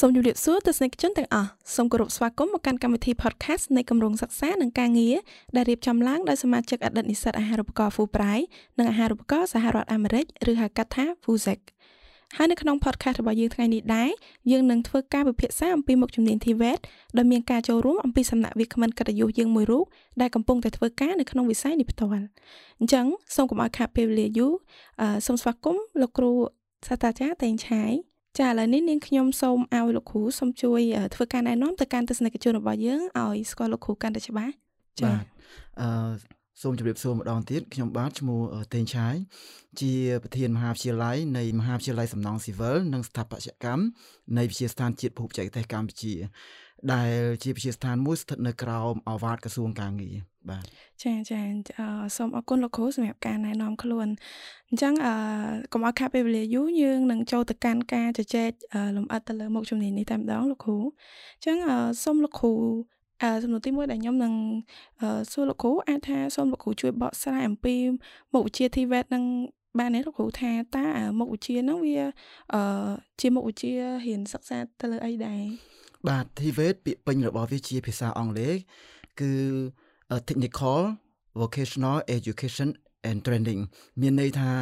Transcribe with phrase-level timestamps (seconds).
[0.00, 5.16] សូមជម្រាបសួរទស្សនិកជនទាំងអស់សូមគោរពស្វាគមន៍មកកាន់កម្មវិធី podcast នៃគម្រោងសិក្សានិងការងារ
[5.56, 8.44] ដែលរៀបចំឡើងដោយសមាជិកអតីតនិស្សិតអាហារូបករណ៍ Fulbright
[8.78, 11.60] និងអាហារូបករណ៍សហរដ្ឋអាមេរិកឬហៅកាត់ថា FUSEC
[12.36, 14.10] ហើយនៅក្នុង podcast របស់យើងថ្ងៃនេះដែរ
[14.50, 16.80] យើងនឹងធ្វើការពិភាក្សាអំពីមុខជំនាញ TVET
[17.16, 19.84] ដោយមានការចូលរួមអំពីសំណាក់វាគ្មិនកិត្តិយសយើងមួយរូប
[20.20, 22.10] ដែលកំពុងតែធ្វើការនៅក្នុងវិស័យនេះផ្ទាល់
[22.80, 23.06] អញ្ចឹង
[23.36, 24.52] សូមកុំឲ្យខាតពេលវេលាយូរ
[25.26, 26.32] សូមស្វាគមន៍លោកគ្រូ
[26.86, 27.92] សាស្ត្រាចារ្យតេងឆាយ
[28.38, 30.80] ចាឥឡូវនេះនាងខ្ញុំសូមឲ្យលោកគ្រូសូមជួយ
[31.14, 34.52] ធ្វើការណែនាំទៅកាន់ទស្សនិកជនរបស់យើងឲ្យស្គាល់លោកគ្រូកាន់តែច្បាស់
[35.00, 35.12] ចា
[35.80, 38.40] អឺសូមជម្រាបសួរម្ដងទៀតខ្ញុំបាទឈ្មោះ
[38.74, 39.14] តេងឆាយ
[39.80, 43.82] ជាប្រធានមហាវិទ្យាល័យនៃមហាវិទ្យាល័យសំណង់ស៊ីវិលនិងស្ថាបត្យកម្ម
[44.38, 46.14] នៃវិទ្យាស្ថានជាតិភូមិបច្ចេកទេសកម្ពុជា
[46.92, 47.12] ដែល
[47.42, 50.16] ជាវិទ្យាស្ថានមួយស្ថិតនៅក្រោមអាវ៉ាតក្រសួងកាងារ
[50.50, 50.64] បាទ
[51.02, 51.40] ចាចា
[52.16, 54.08] សូមអរគុណលោកគ្រូសម្រាប់ការណែនាំខ្លួន
[54.68, 55.14] អញ្ចឹងអឺ
[55.72, 58.50] កុំឲ្យខាតពេលវេលាយូរយើងនឹងចូលទៅកាន់ការជជែក
[58.96, 60.78] លំអិតទៅលើមុខជំនាញនេះតែម្ដងលោកគ្រូ
[61.36, 61.56] អញ្ចឹង
[62.02, 62.54] សូមលោកគ្រូ
[63.22, 64.34] អឺសំណួរទី1ដែលខ្ញុំនឹង
[65.32, 67.74] សួរលោកគ្រូអាចថាសូមលោកគ្រូជួយបកស្រាយអំពី
[68.32, 69.24] មុខវិជ្ជា TVET នឹង
[69.78, 70.86] បានទេលោកគ្រូថាតើ
[71.18, 71.98] មុខវិជ្ជាហ្នឹងវា
[72.54, 72.60] អឺ
[73.20, 73.72] ជាមុខវិជ្ជា
[74.06, 75.40] រៀនសិក្សាទៅលើអីដែរ
[76.08, 78.54] បាទ TVET ពាក្យពេញរបស់វាជាភាសាអង់គ្លេស
[79.20, 79.32] គឺ
[80.28, 80.80] technical
[81.40, 82.68] vocational education
[83.08, 83.60] and training
[84.00, 84.52] មានន័យថា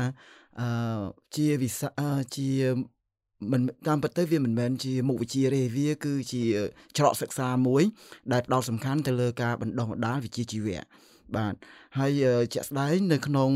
[0.61, 1.03] អឺ
[1.37, 2.51] ជាវិស័យជា
[3.53, 6.43] មិនតាមពិតទៅវាមិនមែនជាមុខវិជ្ជាទេវា គឺជា
[6.97, 7.83] ច្រកសិក្សាមួយ
[8.33, 10.81] ដែលផ្ដោតសំខាន់ទៅលើការបណ្ដុះបណ្ដាលវិជ្ជាជីវៈ
[11.37, 11.55] បាទ
[11.99, 12.13] ហើយ
[12.53, 13.51] ជាក់ស្ដែងនៅក្នុង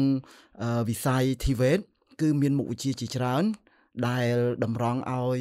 [0.89, 1.81] វិស័យ TVET
[2.21, 3.45] គឺមានមុខវិជ្ជាជាច្រើន
[4.09, 5.41] ដែលតម្រង់ឲ្យ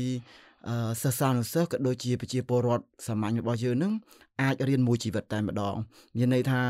[1.02, 3.94] សិស្សានុសិស្សក៏ដូចជាប្រជាពលរដ្ឋសាមញ្ញរបស់យើងនឹង
[4.42, 5.76] អាចរៀនមួយជីវិតតែម្ដង
[6.18, 6.62] មានន័យថា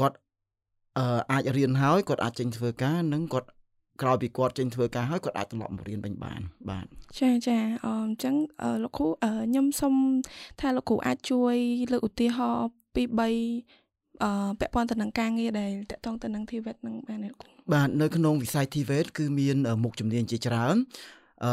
[0.00, 0.16] គាត់
[1.32, 3.48] អាចរៀនហើយគាត់អាចចេញធ្វើការនិងគាត់
[4.02, 6.86] ក្រោយពីគាត់ចេញធ្វើការហើយគាត់អាចត្រឡប់មករៀនវិញបានបាទ
[7.20, 8.34] ចាចាអញ្ចឹង
[8.82, 9.94] លោកគ្រូខ្ញុំសុំ
[10.60, 11.56] ថាលោកគ្រូអាចជួយ
[11.92, 13.22] លើកឧទាហរណ៍ពី3
[14.24, 20.76] អឺពាក់ព័ន្ធទៅនឹងការងារដែលតកតងទៅនឹង TVET នឹងបានទេលោកគ្រូបាទនៅក្នុងវិស័យ TVET គឺមានមុខជំនាញជាច្រើន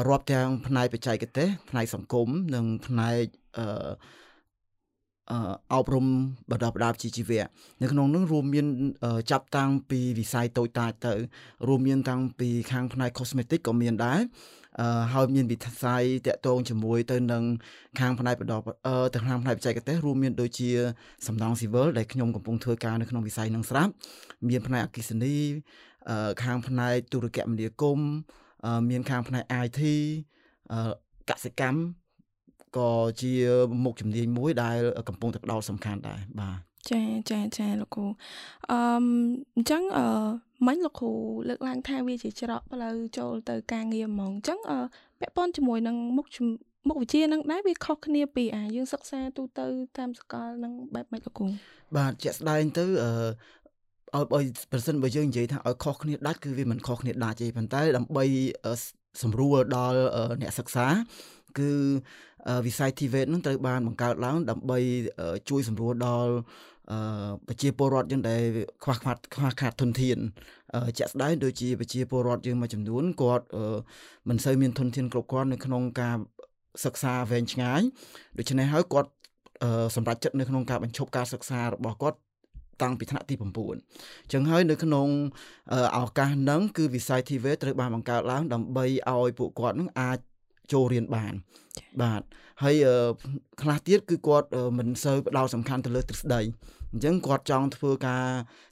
[0.10, 3.24] រាប់ទាំងផ្នែកបច្ចេកទេសផ្នែកសង្គមនិងផ្នែក
[3.58, 3.66] អឺ
[5.74, 6.06] អប់រំ
[6.52, 7.46] បណ្ដុះបណ្ដាលជីវៈ
[7.82, 8.68] នៅក្នុងនោះរួមមាន
[9.32, 11.14] ចាប់តាំងពីវិស័យតូចតាចទៅ
[11.68, 14.20] រួមមានតាំងពីខាងផ្នែក cosmetic ក៏មានដែរ
[14.82, 17.44] អឺហើយមានវិស័យតាក់ទងជាមួយទៅនឹង
[18.00, 18.62] ខាងផ្នែកបណ្ដុះ
[19.14, 20.70] ទៅខាងផ្នែកបច្ចេកទេសរួមមានដូចជា
[21.28, 23.92] សំណង់ស៊ីវិលដែលខ្ញុំកំពុងធ្វើការនៅក្នុងវិស័យនឹងស្រាប់
[24.50, 25.36] មានផ្នែកអគិសនី
[26.44, 28.10] ខាងផ្នែកទូរគមនាគមន៍
[28.90, 29.82] មានខាងផ្នែក IT
[31.30, 31.80] កសិកម្ម
[32.78, 33.32] ក៏ជា
[33.84, 34.78] មុខជំនាញមួយដែល
[35.10, 36.58] កំពុងតែផ្ដោតសំខាន់ដែរបាទ
[36.92, 38.06] ចាចាចាលោកគ្រូ
[38.72, 38.80] អឺ
[39.56, 40.06] អញ្ចឹងអឺ
[40.68, 41.12] មិញលោកគ្រូ
[41.50, 44.80] លើកឡើងថាវាជាច្រកផ្លូវចូលទៅការងារហ្មងអញ្ចឹងអឺ
[45.20, 46.28] ពាក់ព័ន្ធជាមួយនឹងមុខ
[46.88, 49.66] មុខវិជ្ជានឹងដែរវាខុសគ្នាពីអាយើងសិក្សាទូទៅ
[49.98, 51.48] តាមសាកលនឹងបែបម៉េចលោកគ្រូ
[51.98, 53.12] បាទជាក់ស្ដែងទៅអឺ
[54.16, 54.40] ឲ្យបើ
[54.72, 58.26] ប្រសិនបើយើងនិយាយថាឲ្យខុសគ្នាដាច់គឺវាមិនខុសគ្នាដាច់ទេប៉ុន្តែដើម្បី
[59.24, 59.98] សម្រួលដល់
[60.42, 60.88] អ្នកសិក្សា
[61.60, 61.72] គឺ
[62.66, 64.80] វិស័យ TVET នឹងត្រូវបានបង្កើតឡើងដើម្បី
[65.50, 66.32] ជួយសម្រួលដល់
[67.48, 68.42] ប្រជាពលរដ្ឋយើងដែល
[68.84, 70.18] ខ្វះខាតខ្វះខាតធនធាន
[70.98, 73.46] ជាក់ស្ដែងដូចជាប្រជាពលរដ្ឋយើងមួយចំនួនគាត់
[74.30, 76.18] មិនសូវមានធនធានគ្រប់គ្រាន់នៅក្នុងការ
[76.86, 77.82] សិក្សាវែងឆ្ងាយ
[78.38, 79.12] ដូច្នេះហើយគាត់
[79.96, 82.18] សម្រាប់ចិត្តនៅក្នុងការបញ្ឈប់ការសិក្សារបស់គាត់
[82.82, 85.08] តាំងពីថ្នាក់ទី9អញ្ចឹងហើយនៅក្នុង
[85.98, 90.18] ឱកាសហ្នឹងគឺវិស័យ TV ត្រូវបានបង្កើតឡើងដើម្បីឲ្យពួកគាត់នឹងអាច
[90.74, 91.34] ចូលរៀនបាន
[92.02, 92.22] បាទ
[92.64, 92.76] ហើយ
[93.62, 94.48] ខ្លះទៀតគឺគាត់
[94.78, 96.42] មិនសូវផ្ដោតសំខាន់ទៅលើទ្រឹស្ដី
[96.92, 98.26] អញ្ចឹងគាត់ចង់ធ្វើការ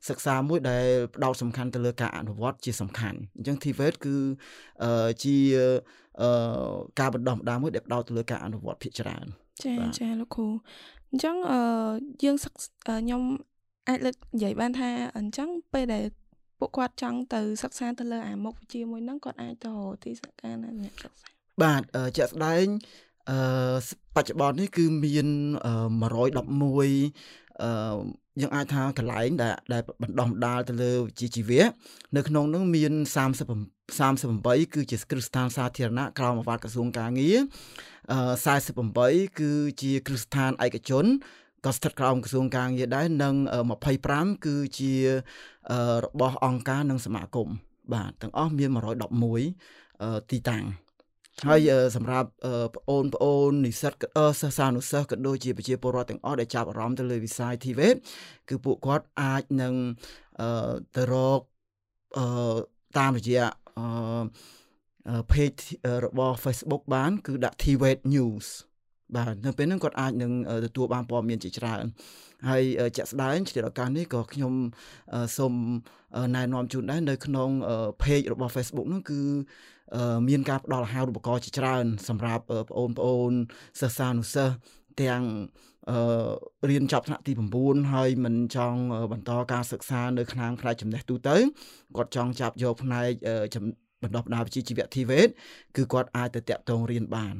[0.09, 0.85] សិក្សាមួយដែល
[1.15, 4.15] ផ្ដោតសំខាន់ទៅលើការអនុវត្តជាសំខាន់អញ្ចឹង TVET គឺ
[5.23, 5.37] ជា
[6.99, 9.25] ការបណ្ដុះបណ្ដាលមួយដែលផ្ដោតទៅលើការអនុវត្តភាគច្រើន
[9.63, 10.47] ចាចាលោកគ្រូ
[11.11, 11.59] អញ្ចឹងអឺ
[12.23, 13.21] យើងខ្ញុំ
[13.87, 16.03] អាចលើកនិយាយបានថាអញ្ចឹងពេលដែល
[16.59, 19.71] ពួកគាត់ចង់ទៅសិក្សាទៅលើអាមុខវិជ្ជាមួយហ្នឹងគាត់អាចទៅ
[20.03, 21.27] ទីសិក្សាណាអ្នកសិក្សា
[21.63, 21.81] បាទ
[22.17, 22.65] ជាក់ស្ដែង
[23.29, 23.37] អឺ
[24.15, 25.27] បច្ចុប្បន្ននេះគឺមាន
[25.61, 25.63] 111
[27.63, 27.95] អឺ
[28.41, 31.65] យើងអាចថាកន្លែងដែលដែលបណ្ដោះបណ្ដាលទៅលើវិជ្ជាជីវៈ
[32.15, 32.93] នៅក្នុងនោះមាន
[33.51, 37.37] 30 38គឺជាគ្រឹះស្ថានសាធារណៈក្រោមអាវ៉ាត់ក្រសួងកាងារ
[38.11, 38.19] អឺ
[38.83, 41.05] 48គឺជាគ្រឹះស្ថានឯកជន
[41.65, 43.35] ក៏ស្ថិតក្រោមក្រសួងកាងារដែរនិង
[43.89, 44.93] 25គឺជា
[46.05, 47.47] របស់អង្គការនិងសមាគម
[47.93, 48.69] បាទទាំងអស់មាន
[49.49, 50.65] 111ទីតាំង
[51.47, 52.29] ហើយសម្រាប់
[52.73, 53.93] បងអូនបងអូននិស្សិត
[54.41, 57.95] សិស្សានុសិស្សក៏ដូចជាប្រជាពលរដ្ឋទាំងអស់ដែលចាប់អារម្មណ៍ទៅលើវិស័យ TVET
[58.49, 59.73] គឺពួកគាត់អាចនឹង
[60.95, 61.41] ទៅរក
[62.97, 63.47] តាមរយៈ
[65.31, 65.63] page
[66.05, 68.47] របស់ Facebook បាន គឺដាក់ TVET News
[69.15, 70.31] បាទនៅពេលហ្នឹងគាត់អាចនឹង
[70.65, 71.83] ទទួលបានព័ត៌មានជាច្រើន
[72.49, 72.63] ហើយ
[72.97, 74.53] ជាក់ស្ដែងជាឱកាសនេះក៏ខ្ញុំ
[75.37, 75.53] សូម
[76.35, 77.49] ណែនាំជូនដែរនៅក្នុង
[78.01, 79.21] page របស់ Facebook នោះគឺ
[80.29, 82.43] មានការផ្ដល់អាហារូបករណ៍ជាច្រើន សម្រាប់
[82.77, 83.31] បងប្អូន
[83.81, 84.55] សិស្សានុសិស្ស
[85.01, 85.23] ទាំង
[85.89, 87.31] អឺរៀនចប់ថ្នាក់ទី
[87.63, 88.79] 9ហើយមិនចង់
[89.11, 91.35] បន្តការសិក្សានៅខាងផ្នែកចំណេះទូទៅ
[91.95, 93.11] គាត់ចង់ចាប់យកផ្នែក
[94.03, 95.29] បណ្ដុះបណ្ដាលវិជ្ជាជីវៈ TVET
[95.75, 97.35] គឺគាត់អាចទៅតាក់ទងរៀនបាន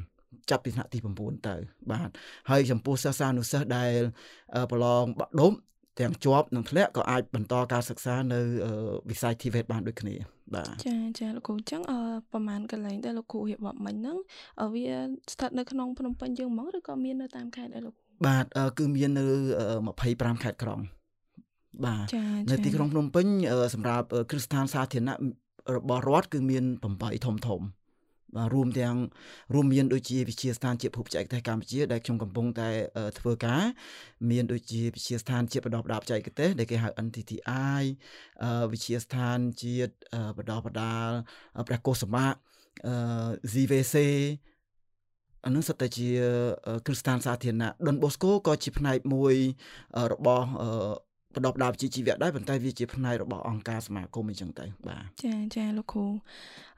[0.50, 1.54] ចាប់ពីថ្នាក់ទី9ទៅ
[1.92, 2.08] បាទ
[2.50, 3.92] ហើយចំពោះសិស្សានុសិស្សដែល
[4.70, 5.56] ប្រឡងបាក់ដប់
[6.00, 8.40] ទាំងជាប់និងធ្លាក់ក៏អាចបន្តការសិក្សានៅ
[9.10, 10.14] វិស័យ TVET បានដូចគ្នា
[10.54, 11.98] បាទចាចាលោកគ្រូអញ្ចឹងអឺ
[12.32, 14.18] ប្រហែលកន្លែងដែលលោកគ្រូរៀបរាប់មិញហ្នឹង
[14.74, 14.86] វា
[15.32, 17.94] ស្ថិតនៅក្នុងភ្នំពេញយើងហ្មងឬក៏មាននៅតាមខេត្តដែរលោក
[18.26, 18.44] បាទ
[18.78, 19.26] គឺមាននៅ
[19.84, 20.80] 25ខេត្តក្រុង
[21.86, 22.06] បាទ
[22.50, 23.26] នៅទីក្រុងភ្នំពេញ
[23.74, 25.16] សម្រាប់គ្រឹះស្ថានសាធារណៈ
[25.76, 26.64] របស់រដ្ឋគឺមាន
[26.94, 27.83] 8ធំធំបាទ
[28.54, 28.96] រួមទាំង
[29.54, 32.68] រួមមានដូចជាវិទ្យាស្ថានជាតិភូមិបច្ចេកទេសកម្ពុជាដែលខ្ញុំកំពុងតែ
[33.18, 33.62] ធ្វើការ
[34.30, 37.82] មានដូចជាវិទ្យាស្ថានជាតិបណ្ដុះបណ្ដាលបច្ចេកទេសដែលគេហៅ NTTI
[38.72, 39.92] វិទ្យាស្ថានជាតិ
[40.36, 41.08] បណ្ដុះបណ្ដាល
[41.68, 42.26] ព្រះកុសមៈ
[43.52, 43.96] ZVC
[45.44, 46.10] អានឹងសិតតែជា
[46.86, 49.34] គ្រឹះស្ថានសាធារណៈដុនបូស្កូក៏ជាផ្នែកមួយ
[50.12, 50.46] របស់
[51.36, 56.06] បណ្ដុះបណ្ដាលវិជ្ជាជីវៈដែរប៉ុន្តែវាជាផ្នែករបស់អង្គការសមាគមអញ្ចឹងទៅបាទចាចាលោកគ្រូ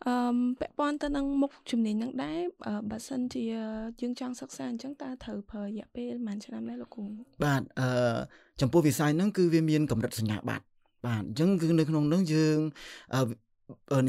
[0.06, 0.14] អឺ
[0.60, 2.38] ពាក់ព័ន្ធទៅនឹងមុខជំនាញហ្នឹងដែរ
[2.90, 3.44] បើសិនជា
[4.00, 7.04] យើងចង់សិក្សាអញ្ចឹងតើត្រូវប្រើរយៈពេលប៉ុន្មានឆ្នាំដែរលោកគ្រូ
[7.44, 7.88] បាទអឺ
[8.60, 10.64] ចំពោះវិស័យហ្នឹងគឺវាមានកម្រិតសញ្ញាបត្រ
[11.06, 12.58] បាទអញ្ចឹងគឺនៅក្នុងហ្នឹងយើង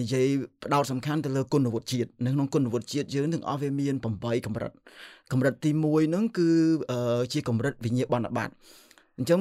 [0.01, 0.27] និយាយ
[0.63, 4.71] ផ្ដោតសំខាន់ទៅលើគុណវុឌ្ឍជាតិនៅក្នុងគុណវុឌ្ឍជាតិយើងទាំងអស់វាមាន8កម្រិត
[5.31, 6.49] កម្រិតទី1ហ្នឹងគឺ
[7.33, 8.53] ជាកម្រិតវិញ្ញាបនបត្រ
[9.19, 9.39] អញ្ចឹង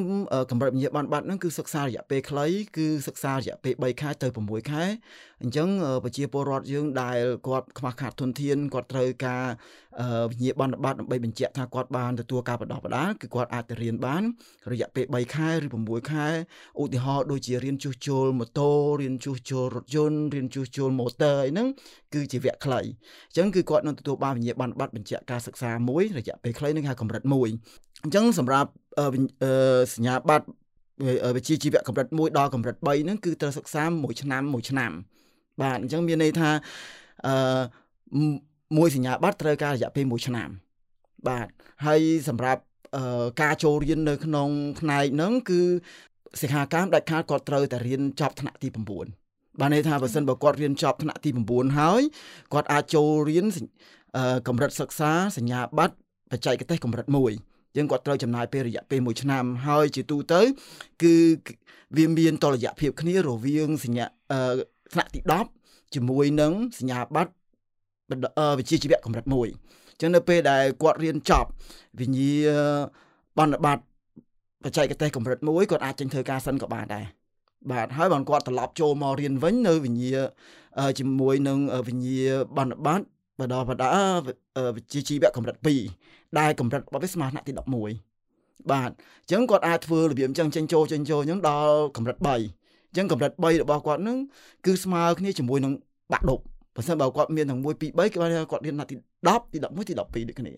[0.51, 2.47] កម្រិតវិញ្ញាបនបត្រហ្នឹងគឺសិក្សារយៈពេលខ្លី
[2.77, 4.85] គឺសិក្សារយៈពេល3ខែទៅ6ខែ
[5.43, 5.69] អញ្ចឹង
[6.05, 9.45] ប្រជាពលរដ្ឋយើងដែលគាត់ខ្វះខាតធនធានគាត់ត្រូវការ
[10.31, 14.23] វិញ្ញាបនបត្រដើម្បីបញ្ជាក់ថាគាត់បានទទួលការបណ្ដុះបណ្ដាលគឺគាត់អាចទៅរៀនបាន
[14.73, 16.27] រយៈពេល3ខែឬ6ខែ
[16.81, 18.71] ឧទាហរណ៍ដូចជារៀនជួសជុលម៉ូតូ
[19.01, 21.69] រៀនជួសជុលរថយន្តរៀនជួសជុលម៉ូទ័រអីហ្នឹង
[22.15, 27.35] គឺជាវគ្គខ្លីអញ្ចឹងគឺគាត់នឹងទទួលបានវិញ្ញាបនបត្របញ្ជាក់ការសិក្សាមួយរយៈពេលខ្លីនឹងហៅកម្រិត1
[28.05, 28.71] អញ្ចឹងសម្រាប់
[29.95, 30.47] សញ្ញាបត្រ
[31.37, 34.93] វិជ្ជាជីវៈកម្រិត1ដល់កម្រិត3ហ្នឹងគឺត្រូវសិក្សាមួយឆ្នាំមួយឆ្នាំ
[35.61, 36.51] បាទអញ្ចឹងមានន័យថា
[37.27, 37.61] អឺ
[38.77, 40.49] មួយសញ្ញាបត្រត្រូវការរយៈពេល1ឆ្នាំ
[41.29, 41.47] បាទ
[41.87, 42.63] ហើយសម្រាប់
[43.43, 44.49] ការចូលរៀននៅក្នុង
[44.81, 45.61] ផ្នែកហ្នឹងគឺ
[46.41, 48.69] សិក្ខាកាមដាច់ខាតគាត់ត្រូវតែរៀនចប់ថ្នាក់ទី
[49.15, 52.03] 9បានន័យថាបើសិនបើគាត់រៀនចប់ថ្នាក់ទី9ហើយ
[52.53, 53.47] គាត់អាចចូលរៀន
[54.49, 55.95] កម្រិតសិក្សាសញ្ញាបត្រ
[56.33, 60.41] បច្ចេកទេសកម្រិត1 យើងគាត់ត្រូវចំណាយពេលរយៈពេល1ឆ្នាំហើយជាទូទៅ
[61.03, 61.15] គឺ
[61.97, 64.05] វាមានតលយៈភាពគ្នារវាងសញ្ញា
[64.93, 65.21] ថ្នាក់ទី
[65.57, 67.33] 10ជាមួយនឹងសញ្ញាបត្រ
[68.59, 71.49] វិជ្ជាជីវៈកម្រិត1អញ្ចឹងនៅពេលដែលគាត់រៀនចប់
[72.01, 72.35] វិញ្ញា
[73.39, 73.85] បណ្ឌបត្តិ
[74.65, 77.05] បច្ចេកទេសកម្រិត1គាត់អាចចេញធ្វើការសិនក៏បានដែរ
[77.71, 80.17] បាទហើយបើគាត់ត្រឡប់ចូលមករៀនវិញនៅវិញ្ញា
[80.99, 81.59] ជាមួយនឹង
[81.89, 82.25] វិញ្ញា
[82.57, 83.93] បណ្ឌបត្តិបដបដា
[84.77, 88.91] វិជ្ជាជីវៈកម្រិត2 ដែលកម្រិតរបស់វាស្មើថ្នាក់ទី11បាទ
[89.23, 94.19] អញ្ចឹងគាត់អាចធ្វើរបៀបអញ្ចឹងចេញចូលចេញចូលអញ្ចឹងដល់កម្រិត3អញ្ចឹងកម្រិត3របស់គាត់នឹង
[94.67, 95.73] គឺស្មើគ្នាជាមួយនឹង
[96.13, 96.43] បាក់ដប់
[96.77, 97.87] បើសិនបើគាត់មានទាំង1 2 3គឺ
[98.51, 99.99] គាត់រៀនថ្នាក់ទី10ទី11ទី12
[100.29, 100.53] ដូចគ្នា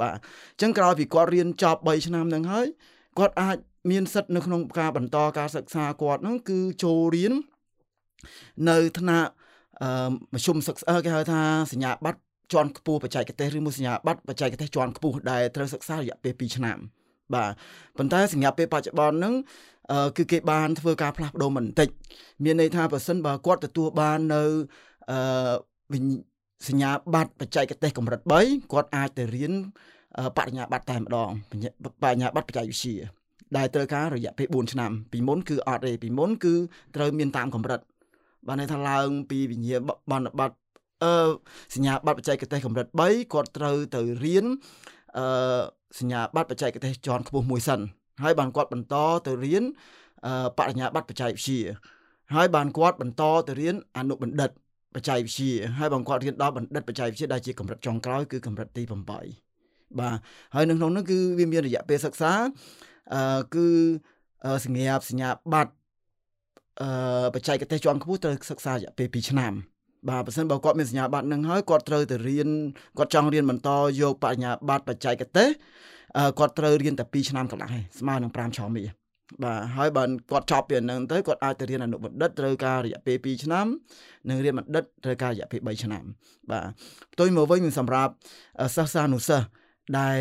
[0.00, 2.66] បាទអញ្ចឹងក្រោយពីគាត់រៀនចប់3ឆ្នាំហ្នឹងហើយ
[3.18, 3.56] គាត់អាច
[3.90, 7.32] មានសិទ្ធិនៅក្នុងការបន្តការសិក្សាគាត់ហ្នឹងគឺចូលរៀន
[8.68, 9.30] នៅថ្នាក់
[9.82, 11.40] អឺមជ្ឈមសិក្សាគេហៅថា
[11.72, 12.20] សញ្ញាបត្រ
[12.54, 16.78] ជាន់ខ្ពស់បច្ចេកទេសឬមួយសញ្ញាបត្របច្ចេកទេសជាន់ខ្ពស់ដែលត្រូវសិក្សារយៈពេល2ឆ្នាំ
[17.34, 17.50] បាទ
[17.98, 19.34] ប៉ុន្តែសញ្ញាពេលបច្ចុប្បន្នហ្នឹង
[20.16, 21.88] គឺគេបានធ្វើការផ្លាស់ប្ដូរបន្តិច
[22.44, 24.42] មានន័យថាបើសិនបើគាត់ទទួលបាននៅ
[25.10, 25.98] អឺ
[26.68, 29.52] សញ្ញាបត្របច្ចេកទេសកម្រិត3គាត់អាចទៅរៀន
[30.36, 31.30] បរិញ្ញាបត្រតែម្ដង
[32.02, 32.96] បរិញ្ញាបត្របច្ចេកវិទ្យា
[33.56, 36.54] ដែលត្រូវការរយៈពេល4ឆ្នាំពីមុនគឺអត់ទេពីមុនគឺ
[36.96, 37.80] ត្រូវមានតាមកម្រិត
[38.46, 39.76] បានន័យថាឡើងពីវិញ្ញា
[40.10, 40.61] បណ្ឌបត្តិ
[41.02, 41.12] អឺ
[41.74, 44.46] សញ្ញាបត្របច្ចេកទេសកម្រិត3គាត់ត្រូវទៅរៀន
[45.18, 45.60] អឺ
[45.98, 47.80] សញ្ញាបត្របច្ចេកទេសជាន់ខ្ពស់មួយសិន
[48.22, 48.94] ហើយបានគាត់បន្ត
[49.26, 49.64] ទៅរៀន
[50.58, 51.60] បរិញ្ញាបត្របច្ចេកវិទ្យា
[52.34, 54.50] ហើយបានគាត់បន្តទៅរៀនអនុបណ្ឌិត
[54.94, 60.18] បច្ចេកវិទ្យាហើយបានគាត់រៀនដល់បណ្ឌិតបច្ចេកវិទ្យាដែលជាកម្រិតចុងក្រោយគឺកម្រិតទី8បាទ
[60.54, 62.32] ហើយនៅក្នុងនោះគឺវាមានរយៈពេលសិក្សា
[63.14, 63.66] អឺគឺ
[64.64, 65.72] សញ្ញាបសញ្ញាបត្រ
[66.82, 69.52] អឺបច្ចេកទេសជាន់ខ្ពស់ត្រូវសិក្សារយៈពេល2ឆ្នាំ
[70.08, 72.48] បាទបើសិនបើគាត់មានសញ្ញាបត្រនឹងហើយគាត់ត្រូវទៅរៀន
[72.98, 75.48] គាត់ចង់រៀនបន្តយកបញ្ញាបត្របច្ចេកទេស
[76.38, 78.88] គាត់ត្រូវរៀនតែ2ឆ្នាំកន្លះឯងស្មើនឹង5ឆ្នាំនេះ
[79.42, 83.66] បាទហើយបើគាត់ចប់ពីហ្នឹងទៅគាត់អាចទៅរៀនអនុបណ្ឌិតត្រូវការរយៈពេល2ឆ្នាំ
[84.28, 86.02] និងរៀនបណ្ឌិតត្រូវការរយៈពេល3ឆ្នាំ
[86.50, 86.66] បាទ
[87.12, 88.12] ផ្ទុយមកវិញសម្រាប់
[88.76, 89.46] សិស្សានុសិស្ស
[89.98, 90.18] ដែល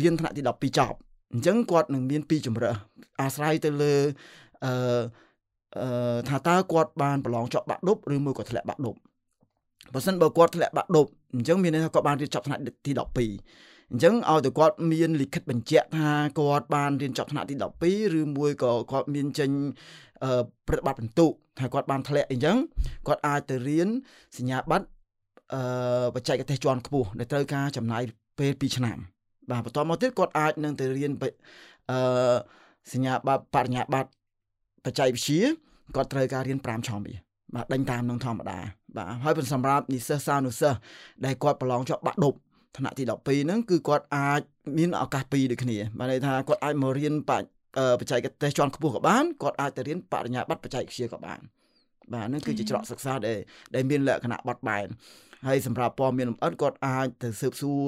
[0.00, 0.96] រៀនថ្នាក់ទី12ចប់
[1.34, 2.76] អញ្ចឹងគាត់នឹងមានពីរជំរើស
[3.20, 3.94] អាស្រ័យទៅលើ
[4.64, 5.25] អឺអឺ
[6.28, 8.94] ថាតើគាត់បានប្រឡងជាប់បាក់ឌុបឬមួយក៏ធ្លាក់បាក់ឌុប
[9.92, 17.54] បើសិនបើគាត់ធ្លាក់បាក់ឌុបអញ្ចឹងមានន័យថាគាត់បានរៀនចប់ថ្នាក់ទី12អញ្ចឹងឲ្យតែគាត់មានលិខិតបញ្ជាក់ថាគាត់បានរៀនចប់ថ្នាក់ទី
[17.86, 19.50] 12ឬមួយក៏គាត់មានចេញ
[20.66, 22.56] ប្រតិបត្តិបន្ទុកថាគាត់បានធ្លាក់អញ្ចឹង
[23.06, 23.88] គាត់អាចទៅរៀន
[24.38, 24.86] សញ្ញាបត្រ
[25.54, 28.02] អឺបច្ចេកទេសជាន់ខ្ពស់ដែលត្រូវការចំណាយ
[28.38, 28.98] ពេល2ឆ្នាំ
[29.50, 31.12] បាទបន្តមកទៀតគាត់អាចនឹងទៅរៀន
[31.90, 32.36] អឺ
[32.92, 34.10] សញ្ញាបត្របរិញ្ញាបត្រ
[34.84, 35.65] បច្ចេកវិទ្យា
[35.96, 37.14] គាត់ត្រូវការរៀន5ឆ្នាំវា
[37.54, 38.58] បាទដេញតាមនឹងធម្មតា
[38.96, 40.78] បាទហើយសម្រាប់និស្សិតសានុសិស្ស
[41.24, 42.34] ដែលគាត់ប្រឡងជាប់បាក់ឌុប
[42.78, 43.10] ថ្នាក់ទី12
[43.44, 44.40] ហ្នឹងគឺគាត់អាច
[44.78, 47.14] មានឱកាសពីរដូចគ្នាបាទន័យថាគាត់អាចមករៀន
[48.00, 51.40] បច្ចេកទេសជាន់ខ្ពស់ក៏បានគាត់អាចទៅរៀនបរិញ្ញាបត្របច្ចេកវិទ្យាក៏បាន
[52.14, 53.38] បាទនេះគឺជាច្រកសិក្សាដែល
[53.74, 54.86] ដែលមានលក្ខណៈបត់បែន
[55.46, 57.82] ហើយសម្រាប់ព័ត៌មានលម្អិតគាត់អាចទៅស៊ើបសួរ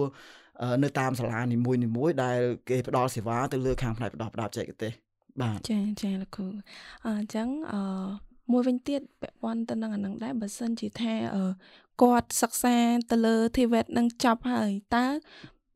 [0.83, 2.39] នៅតាមសាលានីមួយនីមួយដែល
[2.69, 4.93] គេផ្ដល់សេវាទៅលើខាងផ្នែកផ្ដោះផ្ដាបបច្ចេកទេស
[5.43, 6.49] បាទចាចាលោកគ្រូ
[7.07, 7.81] អញ្ចឹងអឺ
[8.53, 11.15] មួយវិញទៀតពាក់ព័ន្ធទៅនឹងអានឹងដែរបើសិនជាថា
[12.03, 12.77] គាត់សិក្សា
[13.11, 15.07] ទៅលើ TVET នឹងចប់ហើយតើ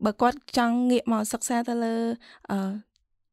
[0.05, 1.95] បើគាត់ចង់ងាកមកសិក្សាទៅលើ
[2.51, 2.59] អឺ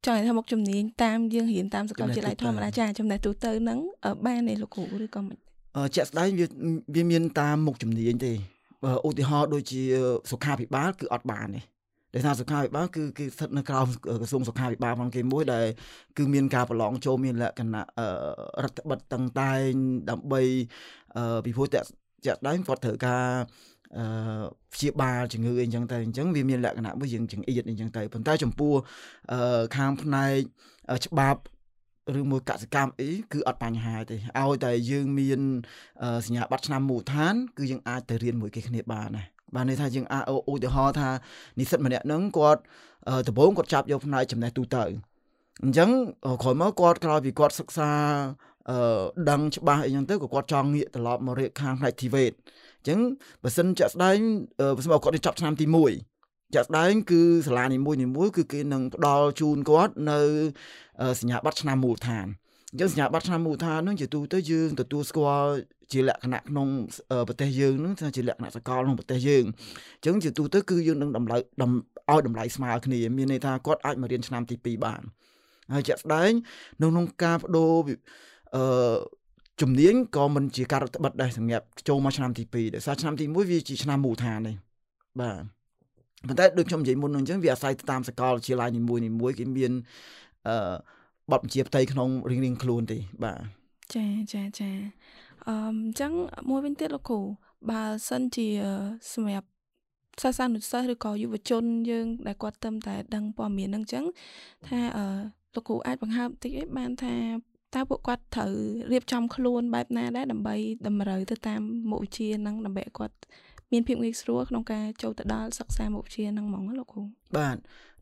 [0.05, 3.79] ចង់ឲ្យថាមុខជំនាញតាមយើងរៀនតាមសាកលវិទ្យាល័យធម្មតាចាចំណេះទូទៅហ្នឹង
[4.25, 5.38] បានទេលោកគ្រូឬក៏មិន
[5.95, 6.45] ជាក់ស្ដែងវា
[6.95, 8.33] វាមានតាមមុខជំនាញទេ
[9.07, 9.81] ឧទាហរណ៍ដូចជា
[10.31, 11.62] សុខាភិបាលគឺអត់បានទេ
[12.13, 13.85] ដែលថាសុខាភិបាលគឺគឺស្ថិតនៅក្រោម
[14.21, 15.65] ក្រសួងសុខាភិបាលផងគេមួយដែល
[16.17, 17.83] គឺមានការប្រឡងចូលមានលក្ខណៈ
[18.63, 19.69] រដ្ឋបិទតឹងតែង
[20.09, 20.41] ដើម្បី
[21.45, 21.79] ពីព្រោះតែ
[22.25, 23.25] ជាក់ស្ដែងគាត់ត្រូវការ
[23.97, 28.73] អឺព្យាបាលជំងឺអីចឹងទៅអញ្ចឹងវាមានលក្ខណៈមួយយើងចង្អៀតអីចឹងទៅប៉ុន្តែចំពោះ
[29.31, 30.35] អឺខាងផ្នែក
[31.05, 31.41] ច្បាប់
[32.19, 35.41] ឬមួយកសកម្មអីគឺអត់បញ្ហាទេឲ្យតែយើងមាន
[36.25, 39.25] សញ្ញាបត្រឆ្នាំមូលដ្ឋាន គឺយើងអាចទៅរៀនមួយគេគ្នាបានណា
[39.56, 41.10] បាទន័យថាយើងអាចឧទាហរណ៍ថា
[41.60, 42.62] និស្សិតម្នាក់ហ្នឹងគាត់
[43.27, 44.84] ដំបូងគាត់ចាប់យកផ្នែកចំណេះទូទៅ
[45.63, 45.89] អញ្ចឹង
[46.41, 47.89] ក្រោយមកគាត់ក្រោយពីគាត់សិក្សា
[48.70, 48.77] អឺ
[49.29, 52.34] ដឹងច្បាស់អីចឹងទៅក៏គាត់ចង់ងាកត្រឡប់មករៀនខាងផ្នែក TVET
[52.77, 53.00] អញ្ចឹង
[53.44, 54.18] បើសិនជាក់ស្ដែង
[54.77, 55.65] បើសិនបើគាត់ចប់ឆ្នាំទី
[56.10, 60.20] 1ជាក់ស្ដែងគឺសាលានីមួយនីមួយគឺគេនឹងផ្ដល់ជូនគាត់នៅ
[61.20, 62.27] សញ្ញាបត្រឆ្នាំមូលដ្ឋាន
[62.72, 65.51] អញ្ចឹងសញ្ញាបត្រឆ្នាំមូលដ្ឋាននឹងជាទូទៅយើងទទួលស្គាល់
[65.93, 66.67] ជាលក្ខណៈក្នុង
[67.27, 75.01] ប្រទេសយើងនឹងថាជាលក្ខណៈសកលក្នុងប្រទេសយើងអញ្ចឹងជាទូទៅគឺយើងនឹងតម្លៃឲ្យតម្លៃស្មើគ្នាមានន័យថាគាត់អាចមករៀនឆ្នាំទី2បាន
[75.74, 76.31] ហើយជាក់ស្ដែង
[76.81, 77.74] នៅក្នុងការបដូរ
[78.55, 78.98] អឺ
[79.62, 84.55] ជំនាញក៏មិនជាការរដ្ឋបិទដែរសម្រាប់ចូលមកឆ្នាំទី2ដោយសារឆ្នាំទី1វាជាឆ្នាំមូលដ្ឋាននេះ
[85.22, 85.41] បាទ
[86.27, 89.72] ប៉ុន្តែដូចខ្ញុំនិយាយមុននោះអញ្ចឹងវាអាស្រ័យទៅតាមសកលវិទ្យាល័យនីមួយនីមួយគេមាន
[90.48, 90.74] អឺ
[91.31, 93.39] បទបញ្ជាផ្ទៃក្នុងរៀងរៀងខ្លួនទេបាទ
[93.96, 94.69] ចាចាចា
[95.48, 96.12] អឺអញ្ចឹង
[96.50, 97.19] មួយវិញទៀតលោកគ្រូ
[97.69, 98.48] បើសិនជា
[99.13, 99.48] សម្រាប់
[100.22, 104.05] សាសានុសិស្សឬក៏យុវជនយើង ដែលគាត់ទៅតែដឹងព័ត៌មានហ្នឹងអញ្ចឹង
[104.67, 105.05] ថាអឺ
[105.55, 107.15] លោកគ្រូអាចបង្ហើបបន្តិចឯងបានថា
[107.75, 108.53] តើពួកគាត់ត្រូវ
[108.91, 110.55] រៀបចំខ្លួនបែបណាដែរដើម្បី
[110.88, 113.15] តម្រូវទៅតាមមុខវិជ្ជាហ្នឹងដើម្បីឲ្យគាត់
[113.72, 117.03] មានភាពងាយស្រួលក្នុងការចូលទៅដល់សិក្សាមុខវិជ្ជាហ្នឹងហ្មងលោកគ្រូ
[117.38, 117.58] បាទ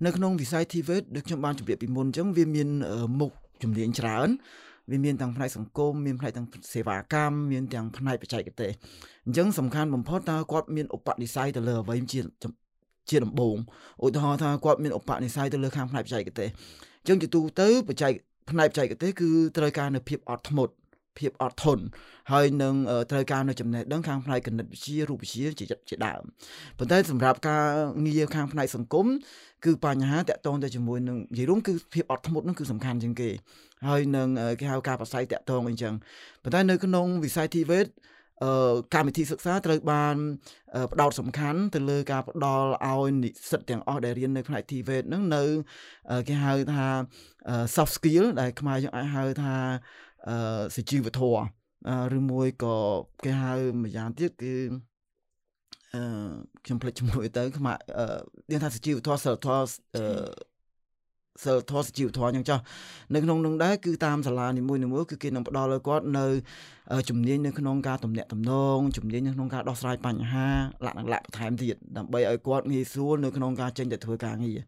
[0.06, 2.70] នៅក្នុងវិស័យ TVET ដូចខ្ញុំបានជម្រាបពីមុនអញ្ចឹងវាមាន
[3.20, 3.32] មុខ
[3.63, 4.29] ជំនាញច្រើន
[4.91, 8.72] វាមានទាំងផ្នែកសង្គមមានផ្នែកទាំងសេវាកម្មមានទាំងផ្នែកបច្ចេកទេស
[9.25, 12.20] អញ្ចឹងសំខាន់បំផុតតើគាត់មានឧបនិស្ស័យទៅលើអ្វីជា
[13.10, 13.58] ជាដំបូង
[14.06, 16.50] ឧទាហរណ៍ថាគាត់មានឧបនិស្ស័យទៅលើខាងផ្នែកបច្ចេកទេស
[17.01, 18.12] អញ្ចឹងជាទូទៅបច្ចេក
[18.50, 20.74] ផ្នែកបច្ចេកទេសគឺត្រូវការនៅភាពអត់ធ្មត់
[21.19, 21.83] ភាពអត់ធន់
[22.31, 22.75] ហើយនឹង
[23.12, 26.21] ត្រូវការនៅចំណេះដឹងខាងផ្នែកគណិតវិទ្យារូបវិទ្យាជាជាដើម
[26.77, 27.65] ប៉ុន្តែសម្រាប់ការ
[28.05, 29.05] ងារខាងផ្នែកសង្គម
[29.65, 33.29] គឺបញ្ហាតាក់ទងទៅជាមួយនឹងនិយាយរួមគឺភាពអត់ធ្មត់នឹងគឺសំខាន់ជាងគេ
[33.88, 34.27] ហើយនឹង
[34.59, 35.93] គេហៅការប្រស័យតាក់ទងអីចឹង
[36.43, 37.88] ប៉ុន្តែនៅក្នុងវិស័យ TVET
[38.43, 40.15] អឺកម្មវិធីសិក្សាត្រូវបាន
[40.91, 45.43] ផ្ដោតសំខាន់ទៅលើការផ្ដល់ឲ្យនិស្សិតទាំងអស់ដែលរៀននៅផ្នែក TVET ហ្នឹងនៅ
[46.27, 46.88] គេហៅថា
[47.75, 50.06] soft skill ដែលខ្មែរយើងអាចហៅថាអឺ
[50.75, 51.41] សុជីវធម៌
[52.17, 52.75] ឬមួយក៏
[53.24, 53.53] គេហៅ
[53.84, 54.55] ម្យ៉ាងទៀតគឺ
[55.93, 56.01] អឺ
[56.65, 58.05] ខ្ញុំភ្លេចជាមួយទៅខ្មែរអឺ
[58.50, 59.60] និយាយថាសុជីវធម៌សិលធម៌
[59.96, 60.03] អឺ
[61.43, 62.60] សិលធម៌សុជីវធម៌អញ្ចឹងចុះ
[63.13, 66.25] នៅក្នុងនោះដែរគឺតាមសាលានីមួយៗគឺគេនឹងផ្ដល់ឲ្យគាត់នៅ
[67.10, 70.48] ជំនាញនៅក្នុងការទំនាក់ទំនងជំនាញនៅក្នុងការដោះស្រាយបញ្ហា
[70.86, 74.60] លក្ខណៈបន្ថែមទៀតដើម្បីឲ្យគាត់ងាយស្រួលនៅក្នុងការចេញទៅធ្វើការងារ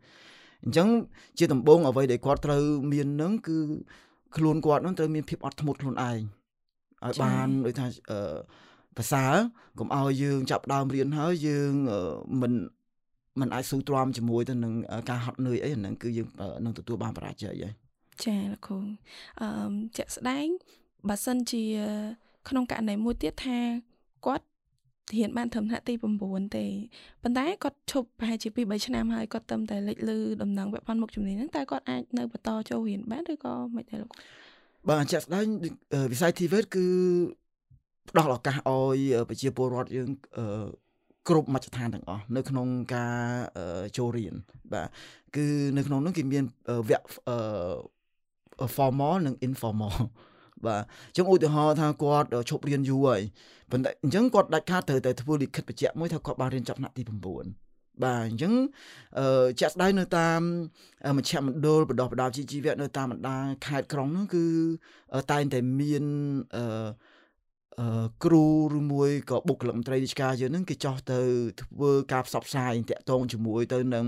[0.63, 0.87] អញ្ចឹង
[1.37, 3.57] ជាដំបូងអ្វីដែលគាត់ត្រូវមាននឹងគឺ
[4.37, 6.19] ខ្លួនគាត់នឹងត្រូវមានភាពអត់ធ្មត់ខ្លួនឯង
[7.05, 8.37] ឲ្យបានដូចថាអឺ
[8.97, 9.23] ភាសា
[9.79, 11.71] កុំឲ្យយើងចាប់ដើមរៀនហើយយើង
[12.41, 12.53] មិន
[13.39, 14.73] มันអាចស៊ូទ្រាំជាមួយទៅនឹង
[15.09, 16.27] ការហត់នឿយអីហ្នឹងគឺយើង
[16.65, 17.73] នឹងទទួលបានបរាជ័យហើយ
[18.25, 18.79] ចាលោកគ្រូ
[19.41, 20.47] អឺជាក់ស្ដែង
[21.09, 21.63] បើសិនជា
[22.49, 23.59] ក្នុងករណីមួយទៀតថា
[24.25, 24.45] គាត់
[25.15, 25.93] រៀនបានត្រឹមថ្នាក់ទី
[26.25, 26.65] 9ទេ
[27.23, 34.11] ប៉ុន្តែគាត់ឈប់ប្រហែលជា2 3ឆ្នាំហើយគាត់ទៅតែលេចលឺដំណឹងវគ្គផនមុខជំនាញហ្នឹងតែគាត់អាចនៅបន្តចូលរៀនបានឬក៏មិនដែរលោក
[34.89, 35.45] បាទជាក់ស្ដែង
[36.11, 36.85] វិស័យ TVET គឺ
[38.09, 38.99] ផ្ដល់ឱកាសឲ្យ
[39.29, 40.09] ប្រជាពលរដ្ឋយើង
[41.29, 43.17] គ្រប់មជ្ឈដ្ឋានទាំងអស់នៅក្នុងការ
[43.97, 44.33] ចូលរៀន
[44.73, 44.87] បាទ
[45.35, 45.45] គឺ
[45.77, 46.43] នៅក្នុងនោះគេមាន
[46.89, 47.05] វគ្គ
[48.75, 49.95] formal និង informal
[50.65, 53.21] បាទអញ្ចឹងឧទាហរណ៍ថាគាត់ឈប់រៀនយូរហើយ
[53.71, 58.53] ប៉ុន្តែអញ្ចឹងគាត់ដាច់ខាតត្រូវតែធ្វើលិខិតបញ្ជាក់មួយថាគាត់បានរៀនចប់ថ្នាក់ទី9បាទអញ្ចឹង
[59.19, 60.39] អឺជាក់ស្ដែងនៅតាម
[61.17, 64.45] មជ្ឈមណ្ឌលបណ្ដោះបណ្ដាលជីវៈនៅតាមបណ្ដាខេត្តក្រុងនោះគឺ
[65.31, 66.03] តែងតែមាន
[66.57, 66.87] អឺ
[68.23, 68.45] គ្រូ
[68.77, 71.19] ឬមួយក៏បុគ្គលិកមន្ត្រីរាជការយើងហ្នឹងគេចោះទៅ
[71.61, 74.05] ធ្វើការផ្សព្វផ្សាយតាក់ទងជាមួយទៅនឹង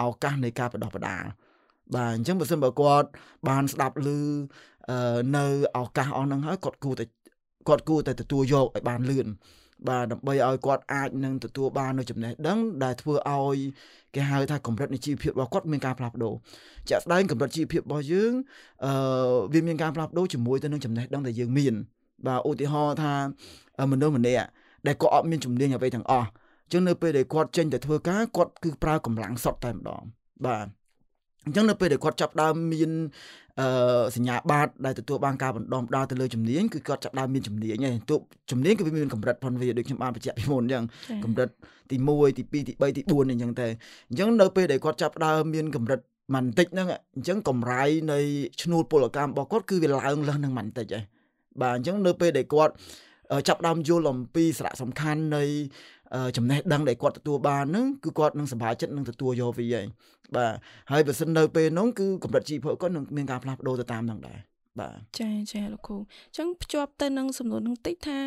[0.00, 1.18] ឱកាសនៃការបដោះបដា
[1.94, 3.08] បាទអញ្ចឹងបើសិនបើគាត់
[3.48, 4.08] បានស្ដាប់ឮ
[5.36, 5.44] នៅ
[5.76, 7.04] ឱកាសអស់ហ្នឹងហើយគាត់គួរតែ
[7.68, 9.28] គាត់គួរតែទទួលយកឲ្យបានលឿន
[9.88, 13.56] បាទដើម្បីឲ្យគាត់អាចនឹងទទួលបាននូវចំណេះដឹងដែលធ្វើឲ្យ
[14.14, 16.34] គេហៅថាកម្រិតនៃជីវភាពរបស់គាត់មានការផ្លាស់ប្ដូរ
[16.88, 18.32] ជាក់ស្ដែងកម្រិតជីវភាពរបស់យើង
[18.84, 18.92] អឺ
[19.52, 21.74] វាមានការផ្លាស់ប្ដូរជាមួយទៅនឹងចំណេះដឹងដែលយើងមាន
[22.26, 23.14] បាទឧទាហរណ៍ថា
[23.92, 24.46] មនុស្សម្នាក់
[24.86, 30.02] ដែលគាត់អត់មានជំនាញអ្វីទាំងអស់អញ្ចឹងនៅពេលដែលគាត់ចេញទៅធ្វើការគាត់គឺប្រើកម្លាំងសុទ្ធតែម្ដង
[30.46, 30.66] បាទ
[31.48, 32.90] អញ្ចឹងនៅពេលដែលគាត់ចាប់ដើមមាន
[33.60, 40.84] អឺសញ្ញាបត្រដែលទទួលបានការបណ្ដុំផ្ដល់ទៅលើជំនាញគឺគាត់ចាប់ដើមមានជំនាញហើយទោះជំនាញគឺវាមានកម្រិតផងវាដូចខ្ញុំបានបញ្ជាក់ពីមុនអញ្ចឹង
[41.24, 41.48] កម្រិត
[41.90, 43.66] ទី1ទី2ទី3ទី4អញ្ចឹងទៅ
[44.08, 46.00] អញ្ចឹងនៅពេលដែលគាត់ចាប់ដើមមានកម្រិត
[46.34, 48.18] បន្តិចហ្នឹងអញ្ចឹងកម្រៃនៃ
[48.62, 51.04] ឈ្នួលពលកម្មរបស់គាត់គឺវាឡើងលើសនឹងបន្តិចហើយ
[51.60, 52.74] បាទអញ្ចឹងនៅពេលដែលគាត់
[53.48, 55.42] ចាប់ដើមយល់អំពីសារៈសំខាន់នៃ
[56.36, 59.86] ចំណេះដឹងដែលគាត់ទទួលបានហ្នឹងគឺគាត់នឹងសប្បាយចិត្តនឹងទទួលយកវាហើយ
[60.36, 60.52] បាទ
[60.92, 64.38] ហើយបើសិននៅពេលហ្នឹងគឺកម្រិតជីវភាពគាត់នឹងមានការផ្លាស់ប្ដូរទៅតាមហ្នឹងដែរ
[64.80, 68.20] បាទចាចាលោកគ្រូអញ្ចឹងភ្ជាប់ទៅនឹងសំណួរនឹងតិចថា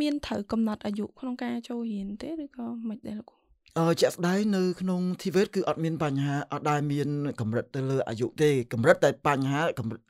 [0.00, 3.40] មានត្រូវកំណត់អាយុក្នុងការចូលរៀនទេឬក៏មិនដែរលោកគ្រូ
[3.78, 7.08] អឺជាក់ស្ដែងនៅក្នុង TVET គឺអត់មានបញ្ហាអត់ដែលមាន
[7.40, 10.00] កម្រិតទៅលើអាយុទេកម្រិតតែបញ្ហាកម្រិត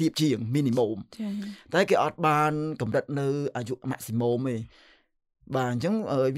[0.00, 0.98] ទៀបជាង minimum
[1.74, 4.56] តែគេអត់បានកម្រិតនៅអាយុ maximum ទេ
[5.54, 5.94] បាទអញ្ចឹង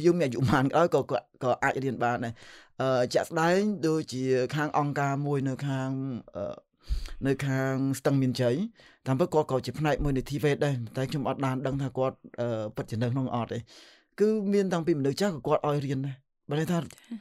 [0.07, 2.35] យើងមានអាយុប៉ុន្មានក៏ក៏ក៏អាចរៀនបានដែរ
[2.81, 4.23] អឺជាក់ស្ដែងដូចជា
[4.55, 5.91] ខាងអង្គការមួយនៅខាង
[7.27, 8.55] នៅខាងស្ទឹងមានជ័យ
[9.07, 12.17] តាមពិតគាត់ក៏ជាផ្នែកមួយនៃ TVET ដែរតែខ្ញុំអត់បានដឹងថាគាត់
[12.77, 13.59] ពិតជានៅក្នុងអត់ទេ
[14.21, 16.17] គឺមានតាំងពីមនុស្សចាស់ក៏គាត់ឲ្យរៀនដែរ
[16.51, 16.79] បើន័យថា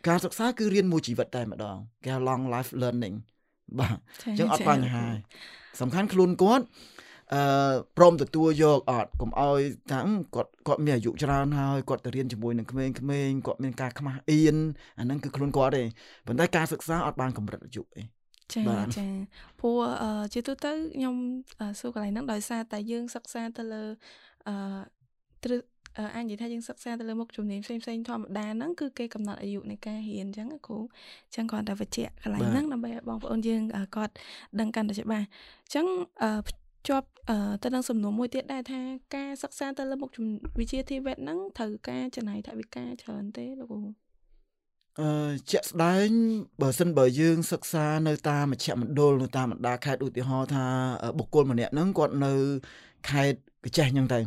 [0.07, 3.15] ការសិក្សាគឺរៀនមួយជីវិតតែម្ដងគេហៅ long life learning
[3.79, 5.05] បាទអញ្ចឹងអត់បញ្ហា
[5.81, 6.65] សំខាន់ខ្លួនគាត់
[7.33, 9.59] អឺព្រមទទួលយកអត់កុំឲ្យ
[9.91, 9.99] ថា
[10.35, 12.93] គាត់គាត់មានអាយុច្រើនហើយគាត់ទៅរៀនជាមួយនឹងក្មេងៗ
[13.47, 14.57] គាត់មានការខ្មាស់អៀន
[14.99, 15.83] អាហ្នឹងគឺខ្លួនគាត់ទេ
[16.27, 18.01] ប៉ុន្តែការសិក្សាអត់បានកម្រិតអាយុទេ
[18.53, 18.61] ចា
[18.97, 19.07] ចា
[19.59, 19.77] ព្រោះ
[20.33, 21.15] ជាទូទៅខ្ញុំ
[21.79, 23.83] សួរកន្លែងហ្នឹងដោយសារតែយើងសិក្សាទៅលើ
[24.47, 24.55] អឺ
[26.15, 30.77] អាចនិយាយថាយើងសិក្សាទៅលើមុខជំនាញផ្សេងផ្សេងធម្មតាហ្នឹងគឺគេកំណត់អាយុនៃការរៀនអញ្ចឹងគ្រូ
[31.27, 33.61] អញ្ចឹងគាត់តែបញ្ជាក់កន្លែងហ្នឹងដើម្បីឲ្យបងប្អូនយើង
[33.95, 34.13] គាត់
[34.59, 35.85] ដឹងកាន់តែច្បាស់អញ្ចឹង
[36.87, 37.07] ជាប់
[37.63, 38.81] ទៅនឹងសំណួរមួយទៀតដែរថា
[39.15, 40.09] ការសិក្សាទៅលើមុខ
[40.59, 43.81] វិជ្ជា TVET ហ្នឹងត្រូវការចំណាយថវិកាច្រើនទេលោកគ្រូ
[45.01, 46.07] អឺជាក់ស្ដែង
[46.61, 50.65] បើសិនបើយើងសិក្សានៅតាមមជ្ឈមណ្ឌលនៅតាមបណ្ដាខេត្តឧទាហរណ៍ថា
[51.19, 52.33] បុគ្គលម្នាក់ហ្នឹងគាត់នៅ
[53.09, 54.19] ខេត្តកចេះអញ្ចឹងទៅ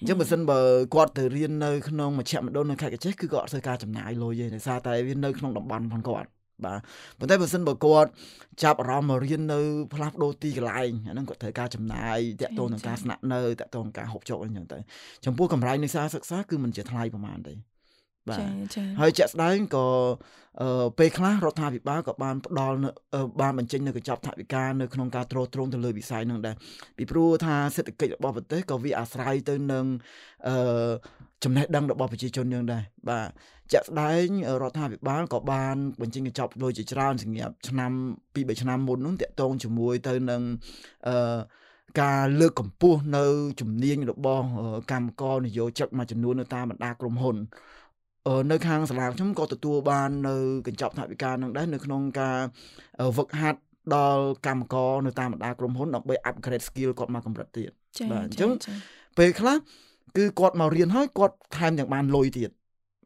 [0.00, 0.58] អញ្ចឹងបើសិនបើ
[0.94, 6.28] គាត់ទៅរៀននៅក្នុងមជ្ឈមណ្ឌលនៅខេត្តកចេះគឺគាត់អត់ធ្វើការចំណាយលុយទេដោយសារតែវានៅក្នុងតំបន់ផងគាត់
[6.64, 6.78] បាទ
[7.18, 8.10] ប៉ុន្តែបើសិនបើគាត់
[8.62, 9.60] ចាប់អារម្មណ៍មករៀននៅ
[9.94, 14.78] ផ្លាស់ប្ដូរទីកន្លែងអាហ្នឹងគាត់ត្រូវការចំណាយតាក់ទងនឹងការស្នាក់នៅតាក់ទងនឹងការហូបចុកអីចឹងទៅ
[15.24, 17.54] ចំពោះកម្រៃនៃសារសិក្សាគឺមិនជាថ្លៃប្រហែលទេ
[18.28, 18.40] បាទ
[19.00, 19.86] ហើយជាក់ស្ដែងក៏
[20.98, 22.76] ពេលខ្លះរដ្ឋាភិបាលក៏បានផ្ដល់
[23.40, 26.54] បានបញ្ចេញនៅកញ្ចប់ថវិកានៅក្នុងការទ្រទ្រង់ទៅលើវិស័យនឹងដែរ
[26.96, 29.84] ពីព្រោះថាសេដ្ឋកិច្ចរបស់ប្រទេសក៏វាអាស្រ័យទៅនឹង
[30.48, 30.90] អឺ
[31.44, 33.28] ចំណេះដឹងរបស់ប្រជាជនយើងដែរបាទ
[33.72, 34.26] ជាក់ស្ដែង
[34.62, 37.92] រដ្ឋាភិបាលក៏បានបញ្ចេញកញ្ចប់លុយជាច្រើនសម្រាប់ឆ្នាំ
[38.34, 40.42] 2 3ឆ្នាំមុននោះតាក់ទងជាមួយទៅនឹង
[41.08, 41.38] អឺ
[42.02, 43.24] ការលើកកម្ពស់នៅ
[43.60, 44.44] ជំនាញរបស់
[44.92, 47.36] កម្មករនយោជិកមួយចំនួននៅតាមបណ្ដាក្រុមហ៊ុន
[48.50, 52.38] នៅខាងសាលាខ្ញុំក៏ទទួលបាននៅកញ្ចប់ថវិកានឹងដែរនៅក្នុងការ
[53.18, 53.60] វឹកហាត់
[53.96, 57.70] ដល់កម្មករនៅតាមបណ្ដាក្រុមហ៊ុនដើម្បី upgrade skill គាត់មកកម្រិតទៀត
[58.10, 58.50] បាទអញ្ចឹង
[59.18, 59.56] ពេលខ្លះ
[60.16, 62.50] គឺគាត់មករៀនហើយគាត់ថែមទាំងបានលុយទៀត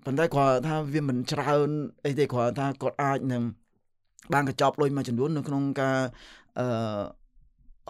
[0.04, 1.68] ប៉ុន្តែគាត់ថាវាមិនច្រើន
[2.06, 3.42] អីទេគាត់ថាគាត់អាចនឹង
[4.32, 5.98] បានកញ្ចប់លុយមួយចំនួននៅក្នុងការ
[6.58, 6.66] អឺ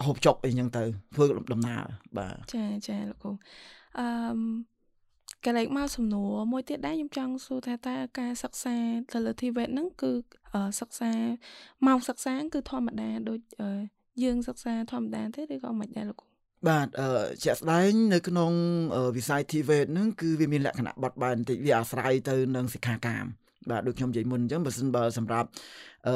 [0.05, 0.83] ហូបចុកអីចឹងទៅ
[1.15, 1.83] ធ្វើដំណើរ
[2.17, 3.31] បាទចាចាលោកគ្រូ
[3.99, 4.05] អឺ
[5.45, 8.75] កលែកមកសំណួរមួយទៀតដែរខ្ញុំចង់សួរថាតើការសិក្សា
[9.11, 10.11] ទៅលើ TVET ហ្នឹងគឺ
[10.79, 11.11] សិក្សា
[11.87, 13.39] ម៉ោងសិក្សាគឺធម្មតាដូច
[14.23, 16.30] យើងសិក្សាធម្មតាទេឬក៏មិនដែរលោកគ្រូ
[16.67, 17.07] បាទអឺ
[17.43, 18.51] ជាក់ស្ដែងនៅក្នុង
[19.17, 23.25] វិស័យ TVET ហ្នឹងគឺវាមានលក្ខណៈបត់បែនបន្តិចវាអាស្រ័យទៅនឹងសិក្ខាកាម
[23.69, 25.47] បាទដូចខ្ញុំនិយាយមុនអញ្ចឹងបើសិនបើសម្រាប់
[26.07, 26.15] អឺ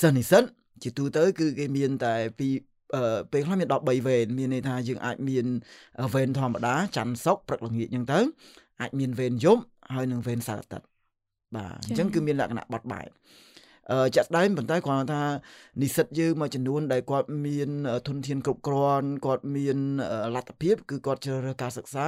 [0.00, 0.42] សិស្សនិស្សិត
[0.82, 2.48] ជាទូទៅ គឺគេមានតែពី
[2.94, 5.46] អឺពេលខ្លះមាន13វេនមានន័យថាយើងអាចមាន
[6.14, 8.20] វេនធម្មតាច័ន្ទសុក្រព្រឹកល្ងាចអញ្ចឹងទៅ
[8.80, 9.62] អាចមានវេនយប់
[9.94, 10.86] ហើយនិងវេនសៅរ៍អាទិត្យ
[11.56, 13.08] បាទអញ្ចឹងគឺមានលក្ខណៈបត់បែន
[13.92, 15.22] អឺចាក់ស្ដែងប៉ុន្តែគាត់ថា
[15.82, 17.70] និស្សិតយើងមួយចំនួនដែលគាត់មាន
[18.08, 19.78] ធនធានគ្រប់គ្រាន់គាត់មាន
[20.34, 22.06] លទ្ធភាពគឺគាត់ជ្រើសរើសការសិក្សា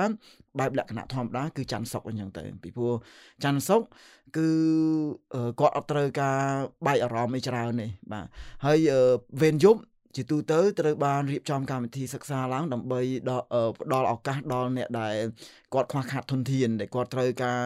[0.58, 2.94] បែបលក្ខណៈធម្មតាគឺច័ន្ទសុកអញ្ចឹងទៅពីព្រោះ
[3.44, 3.80] ច័ន្ទសុក
[4.36, 4.48] គឺ
[5.60, 6.38] គាត់អត់ត្រូវការ
[6.86, 8.26] បែកអារម្មណ៍អីច្រើនទេបាទ
[8.64, 8.78] ហើយ
[9.42, 9.80] វេនយប់
[10.16, 13.00] ជាទូទៅត្រូវបានរៀបចំកម្មវិធីសិក្សាឡើងដើម្បី
[13.80, 15.14] ផ្ដល់ឱកាសដល់អ្នកដែល
[15.74, 17.60] គាត់ខ្វះខាតធនធានដែលគាត់ត្រូវការ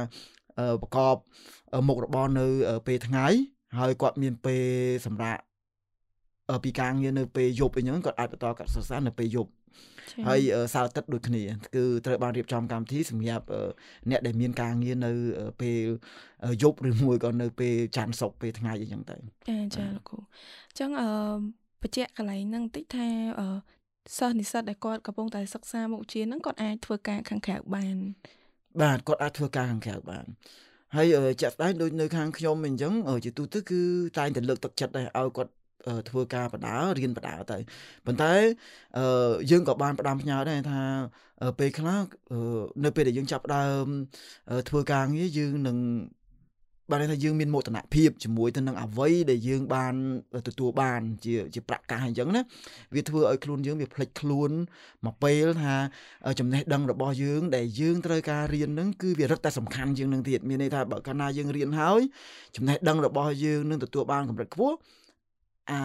[0.82, 1.16] ប្រកប
[1.88, 2.46] មុខរបរនៅ
[2.86, 3.26] ពេលថ្ងៃ
[3.78, 4.62] ហើយគាត់មានពេល
[5.06, 5.42] សម្រាប់
[6.64, 9.52] ពីការងារនៅពេលយប់អីចឹងគាត់អាចបន្តកាត់សិក្សានៅពេលយប់
[10.28, 10.40] ហើយ
[10.74, 11.42] សៅរ៍ទឹកដូចគ្នា
[11.74, 13.44] គឺត្រូវបានរៀបចំកម្មវិធីសម្រាប់
[14.10, 15.12] អ្នកដែលមានការងារនៅ
[15.60, 15.78] ពេល
[16.62, 19.16] យប់ឬមួយក៏នៅពេលច័ន្ទសុក្រពេលថ្ងៃអីចឹងទៅ
[19.48, 20.18] ចាចាលោកគ្រូ
[20.68, 21.08] អញ្ចឹងអឺ
[21.82, 23.08] បញ្ជាក់កន្លែងហ្នឹងបន្តិចថា
[23.40, 23.46] អឺ
[24.18, 27.96] សិស្សនិស្សិតដែលគាត់កំពុងតែសិក្សាមុខវិជ្ជាហ្នឹងគាត់អាចធ្វើការខាងក្រៅបាន
[28.82, 30.26] បាទគាត់អាចធ្វើការខាងក្រៅបាន
[30.96, 31.06] ហើយ
[31.42, 32.92] ចាក់ស្ដែងដូចនៅខាងខ្ញុំអញ្ចឹង
[33.24, 33.80] ជាទូទៅគឺ
[34.18, 35.52] តែងតែលើកទឹកចិត្តដែរឲ្យគាត់
[36.08, 37.58] ធ្វើការបដារៀនបដាទៅ
[38.06, 38.32] ប៉ុន្តែ
[39.50, 40.80] យើងក៏បានផ្ដាំផ្ញើដែរថា
[41.58, 42.02] ពេលខ្លះ
[42.84, 43.86] នៅពេលដែលយើងចាប់ផ្ដើម
[44.68, 45.78] ធ្វើការងារយើងនឹង
[46.90, 49.94] បានថាយើងមានមោទនភាពជាមួយទៅនឹងអ្វីដែលយើងបាន
[50.48, 52.42] ទទួលបានជាជាប្រកាសអញ្ចឹងណា
[52.94, 54.50] វាធ្វើឲ្យខ្លួនយើងវាផ្លិចខ្លួន
[55.06, 55.74] មកពេលថា
[56.40, 62.00] ចំណេះដឹងរបស់យើងដែលយើងត្រូវការរៀននឹងគឺវារឹតតែសំខាន់ជាងនឹងទៀតមានន័យថាបើកាលណាយើងរៀនហើយ
[62.56, 64.76] ចំណេះដឹងរបស់យើងនឹងទទួលបានកម្រិតខ្ពស់
[65.70, 65.80] អា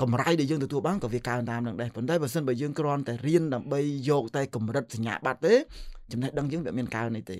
[0.00, 5.54] កម្រៃដែលយើងទទួលបានក៏វាកើនតាមនឹងដែរប៉ុន្តែបើសិនបើយើងគ្រាន់តែរៀនដើម្បីយកតែកម្រិតសញ្ញាបត្រទេ
[6.12, 7.38] ចំណេះដឹងយើងវាមានកើននេះទេ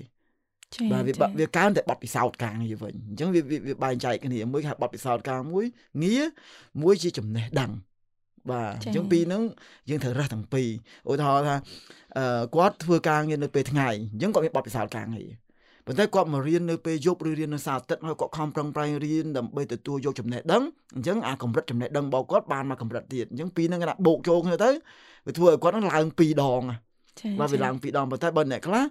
[0.91, 5.65] បាទវាវាកើនតែបទពិសោធន៍ការងារវិញអញ្ចឹងវាវាបែងចែកគ្នាមួយគេហៅបទពិសោធន៍ការមួយ
[6.03, 6.23] ងារ
[6.81, 7.71] មួយជាចំណេះដឹង
[8.51, 9.43] បាទអញ្ចឹងពីរហ្នឹង
[9.89, 10.69] យើងត្រូវរើសទាំងពីរ
[11.09, 11.55] ឧទាហរណ៍ថា
[12.17, 15.29] អឺគាត់ធ្វើការងារនៅពេលថ្ងៃអញ្ចឹងគាត់មានបទពិសោធន៍ការងារ
[15.85, 20.63] ប៉ុន្តែគាត់មករៀននៅពេលយប់ឬរៀននៅសាអាទិត្យហើយគាត់ខំប្រឹងប្រែងរៀនដើម្បីទទួលយកចំណេះដឹង
[20.95, 24.69] អញ្ចឹងអាកម្រិតចំណេះដឹងរបស់គាត់បានមកកម្រិតទៀតអញ្ចឹងពីរហ្នឹងគេថាបូកចូលគ្នាទៅ
[25.25, 26.61] វាធ្វើឲ្យគាត់ហ្នឹងឡើងពីរដង
[27.39, 28.83] បាទវាឡើងពីរដងប៉ុន្តែបើអ្នកខ្លះ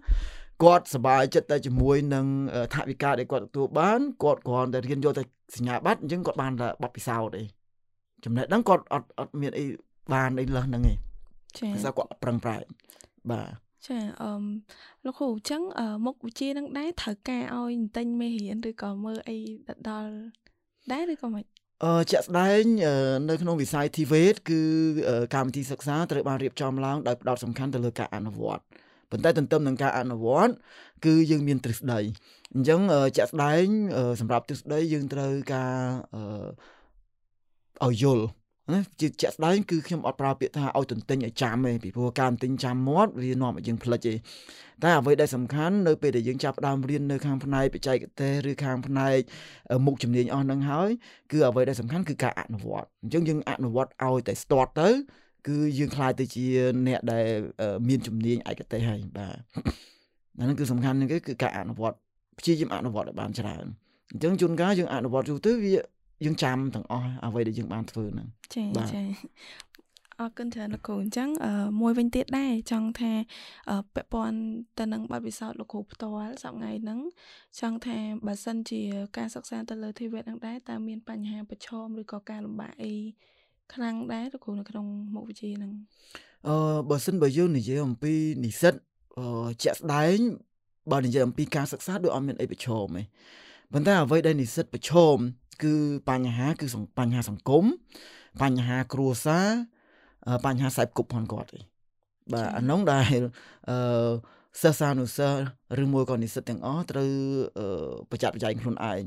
[0.62, 2.27] គាត់សប្បាយចិត្តតែជាមួយនឹង
[2.75, 5.23] ថាវិការដែលគាត់ទទួលបានគាត់គ្រាន់តែរៀនយកតែ
[5.57, 7.42] សញ្ញាបត្រអញ្ចឹងគាត់បានតែបទពិសោធន៍ទេ
[8.25, 9.64] ចំណេះដឹងគាត់អត់អត់មានអី
[10.12, 10.94] បានអីលើសហ្នឹងទេ
[11.59, 12.62] ចា៎ព្រោះគាត់ប្រឹងប្រែង
[13.31, 13.49] បាទ
[13.87, 14.31] ចាអឺ
[15.05, 15.62] លោកគ្រូអញ្ចឹង
[16.07, 19.38] មុខវិជ្ជានឹងដែរត្រូវការឲ្យទិញមេរៀនឬក៏មើលអី
[19.88, 20.12] ដល់
[20.92, 21.44] ដែរឬក៏មិន
[21.85, 22.62] អឺជាក់ស្ដែង
[23.29, 24.61] នៅក្នុងវិស័យ TVET គឺ
[25.35, 28.64] កម្មវិធីសិក្សាត្រូវបានរៀបចំឡើងដោយផ្ដោតសំខាន់ទៅលើការអនុវត្ត
[29.11, 30.53] ប៉ុន្តែទន្ទឹមនឹងការអនុវត្ត
[31.07, 32.01] គឺយើងមានទ្រឹស្ដី
[32.55, 32.81] អញ្ចឹង
[33.16, 33.64] ជាក់ស្ដែង
[34.21, 35.75] សម្រាប់ទ្រឹស្ដីយើងត្រូវការ
[37.87, 38.27] ឲ្យយល់
[38.75, 44.14] ណាជាជាក់ស្ដែងគឺខ្ញុំអត់ប្រើពាក្យថាឲ្យទន្ទិញឲ្យចាំទេពីព្រោះការទន្ទិញចាំមាត់វានាំឲ្យយើងផ្លិចទេ
[44.83, 49.18] តែអ្វីដែលសំខាន់នៅពេលដែលយើងចាប់ផ្ដើមរៀននៅខាងផ្នែកបច្ចេកទេសឬខាងផ្នែក
[49.87, 50.90] មុខជំនាញអស់នឹងហើយ
[51.33, 54.90] គឺអ្វីដែលសំខាន់គឺការអនុវត្តអញ្ចឹងយើងអនុវត្តឲ្យតែ start ទៅ
[55.46, 56.44] គឺយើងខ្លាចទៅជា
[56.87, 57.27] អ្នកដែល
[57.88, 59.37] មានជំនាញឯកទេសហើយបាទ
[60.38, 61.96] អាហ្នឹងគឺសំខាន់ហ្នឹងគឺការអនុវត្ត
[62.38, 63.66] ព្យាយាមអនុវត្តឲ្យបានច្រើន
[64.12, 65.72] អញ្ចឹងជួនកាលយើងអនុវត្តយូរទៅវា
[66.24, 69.03] យើងចាំទាំងអស់អ្វីដែលយើងបានធ្វើហ្នឹងចាចា
[70.20, 71.29] អរគុណច្រើនលោកគ្រូអញ្ចឹង
[71.81, 73.12] មួយវិញទៀតដែរចង់ថា
[73.94, 74.38] ពាក់ព័ន្ធ
[74.79, 77.01] ទៅនឹងបទពិសោធន៍លោកគ្រូផ្ទាល់សប្ងៃហ្នឹង
[77.61, 78.81] ចង់ថាបើសិនជា
[79.16, 82.94] ការសិក្សាទៅលើធីវេតហ្នឹងដែរតើមានបញ្ហាប្រឈមឬក៏ការលំបាកអី
[83.75, 85.73] ខ្លាំងដែរលោកគ្រូនៅក្នុងមុខវិជ្ជាហ្នឹង
[86.49, 86.57] អឺ
[86.91, 88.13] បើសិនបើយើងនិយាយអំពី
[88.45, 88.75] និស្សិត
[89.19, 90.19] អឺជាក់ស្ដែង
[90.93, 93.03] បើនិយាយអំពីការសិក្សាដូចអត់មានអីប្រឈមទេ
[93.73, 95.17] ប៉ុន្តែអ្វីដែលនិស្សិតប្រឈម
[95.65, 95.75] គឺ
[96.11, 96.67] បញ្ហាគឺ
[96.99, 97.65] បញ្ហាសង្គម
[98.43, 99.49] បញ្ហាគ្រួសារ
[100.47, 101.61] បញ្ហាខ្សែគប់ផងគាត់ទេ
[102.33, 103.19] បាទអានោះដែល
[103.71, 104.11] អឺ
[104.63, 105.41] សិស្សានុសិស្ស
[105.83, 107.11] ឬមួយក៏និស្សិតទាំងអស់ត្រូវ
[108.11, 109.01] ប្រចាំប្រជែងខ្លួនឯង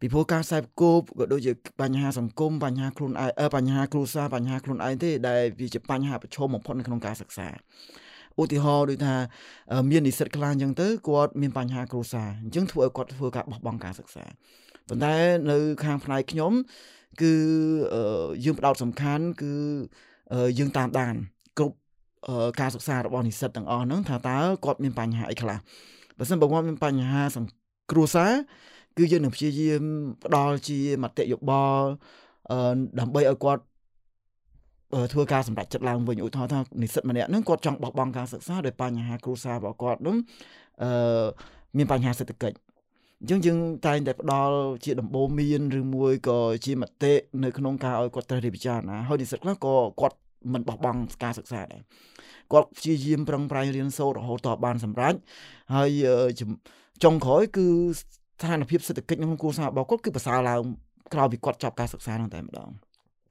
[0.00, 7.48] ពីព្រោះការខ្សែគប់ក៏ដូចជាបញ្ហាសង្គមបញ្ហាខ្លួនឯងបញ្ហាគ្រួសារបញ្ហាខ្លួនឯងទេដែលវាជាបញ្ហាប្រឈមបំផុតនៅក្នុងការសិក្សា
[8.40, 9.14] ឧទាហរណ៍ដូចថា
[9.90, 14.24] មាននិស្សិតខ្លះអញ្ចឹងទៅគាត់មានបញ្ហាគ្រួសារអញ្ចឹងធ្វើឲ្យគាត់ធ្វើការបោះបង់ការសិក្សា
[14.88, 15.14] ប៉ុន្តែ
[15.50, 16.52] នៅខាងផ្នែកខ្ញុំ
[17.22, 17.32] គឺ
[18.44, 19.52] យើងផ្ដោតសំខាន់គឺ
[20.58, 21.14] យើងតាមដាន
[21.58, 21.74] គ្រប់
[22.60, 25.58] ការសិក្សារបស់និស្សិតទាំងអស់ហ្នឹងថាតើគាត់មានបញ្ហាអីខ្លះ
[26.18, 27.22] បើមិនបើគាត់មានបញ្ហា
[27.90, 28.32] គ្រួសារ
[28.98, 29.82] គឺយើងនឹងព្យាយាម
[30.24, 31.86] ផ្ដល់ជាមតិយោបល់
[33.00, 33.62] ដើម្បីឲ្យគាត់
[35.12, 40.16] ធ្វើការសម្រេចចិត្តឡើងវិញឧទាហរណ៍ថានិស្សិតម្នាក់ហ្នឹងគាត់ចង់បោះបង់ការសិក្សាដោយបញ្ហាគ្រួសាររបស់គាត់ហ្នឹង
[40.82, 40.90] អឺ
[41.76, 42.56] មានបញ្ហាសេដ្ឋកិច្ច
[43.20, 47.12] អញ្ចឹងយើងតែងតែផ្ដល់ជាដំបូន្មានឬមួយក៏ជាមតិ
[47.44, 50.16] នៅក្នុងការឲ្យគាត់ត្រូវរៀបពិចារណាហើយនិស្សិតខ្លះក៏គាត់
[50.52, 51.82] មិនបោះបង់ការសិក្សាដែរ
[52.52, 55.14] គាត់ព្យាយាមប្រឹងប្រែងរៀនសូត្ររហូតដល់បានសម្រេច
[55.74, 55.90] ហើយ
[57.04, 57.68] ចុងក្រោយគឺ
[58.40, 60.60] ស្ថានភាពសេដ្ឋកិច្ចក្នុងគ្រួសាររបស់គាត់គឺប្រសើរឡើង
[61.14, 62.70] ក្រោយពីគាត់ចប់ការសិក្សាហ្នឹងតែម្ដង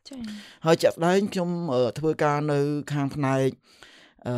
[0.10, 0.22] ចា៎
[0.66, 1.50] ហើយជាក់ស្ដែងខ្ញុំ
[2.00, 2.60] ធ្វើការនៅ
[2.94, 3.50] ខាងផ្នែក
[4.28, 4.36] អឺ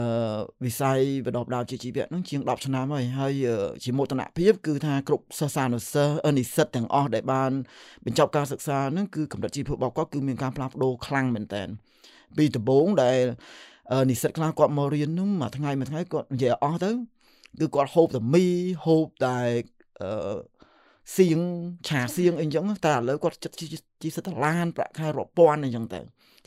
[0.66, 3.34] វិស័យបណ្ដុះបណ្ដាលជាជីវៈហ្នឹងជាង10ឆ្នាំហើយហើយ
[3.84, 7.52] ជាមោទនភាពគឺថាគ្រប់សិស្សានុសិស្សនិស្សិតទាំងអស់ដែលបាន
[8.06, 11.64] បញ្ចប់ការសិក្សាហ្នឹងគឺកម្រិតជីវភាពរបស់គាត់គឺមានការផ្លាស់ប្ដូរខ្លាំងមែនតើ
[12.38, 13.20] ពីដំបូងដែល
[14.10, 16.92] និស្សិតខ្លះគាត់មករៀនហ្នឹងមួយថ្ងៃមួយថ្ងៃគាត់និយាយអស់ទៅ
[17.60, 18.46] គឺគាត់ហូបតែមី
[18.86, 19.40] ហូបតែ
[20.02, 20.51] អឺ
[21.18, 21.40] សៀង
[21.88, 23.58] ឆាសៀងអីចឹងតែឥឡូវគាត់ចិត្ត
[24.02, 26.00] ជីសិតឡានប្រាក់ខែរាប់ពាន់អីចឹងទៅ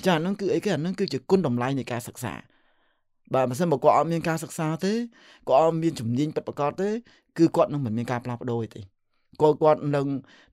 [0.07, 2.35] ចាហ្នឹងគឺអីគេអាហ្នឹងគឺជាគុណតម្លៃនៃការសិក្សា
[3.35, 4.93] បាទបើមិនមកគាត់អត់មានការសិក្សាទេ
[5.49, 6.89] គាត់អត់មានជំនាញពិតប្រាកដទេ
[7.39, 8.81] គឺគាត់នឹងមិនមានការផ្លាស់ប្ដូរទេ
[9.41, 10.07] គាត់គាត់នឹង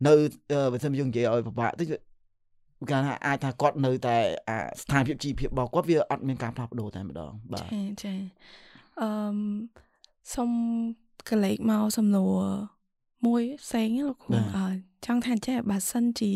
[0.07, 0.13] នៅ
[0.53, 4.15] បើមិនយើងនិយាយឲ្យពិបាកតិចគេថាអាចថាគាត់នៅតែ
[4.81, 8.13] ស្ថានភាពជីវភាពរបស់គាត់វាអត់មានការផ្លាស់ប្ដូរតែម្ដងបាទចាចា
[9.01, 9.09] អឺ
[10.35, 10.49] សុំ
[11.29, 12.39] កលេចមកសំណួរ
[13.27, 14.67] មួយផ្សេងលោកគ្រូអើ
[15.05, 16.31] ចង់ថាចេះបើសិនជា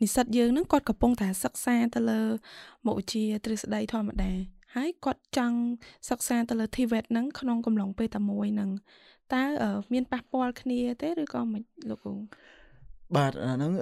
[0.00, 2.20] និស្សិតយើងនឹងគាត់កំពុងតែសិក្សាទៅលើ
[2.86, 4.32] មុខវិជ្ជាទ្រឹស្ដីធម្មតា
[4.74, 5.58] ហើយគាត់ចង់
[6.10, 8.70] សិក្សាទៅលើ TVET ហ្នឹងក្នុងកំឡុងពេលតែមួយហ្នឹង
[9.34, 9.42] តើ
[9.92, 12.14] មានប៉ះពាល់គ្នាទេឬក៏មិនលោកគ្រូ
[13.16, 13.72] បាទអាហ្នឹង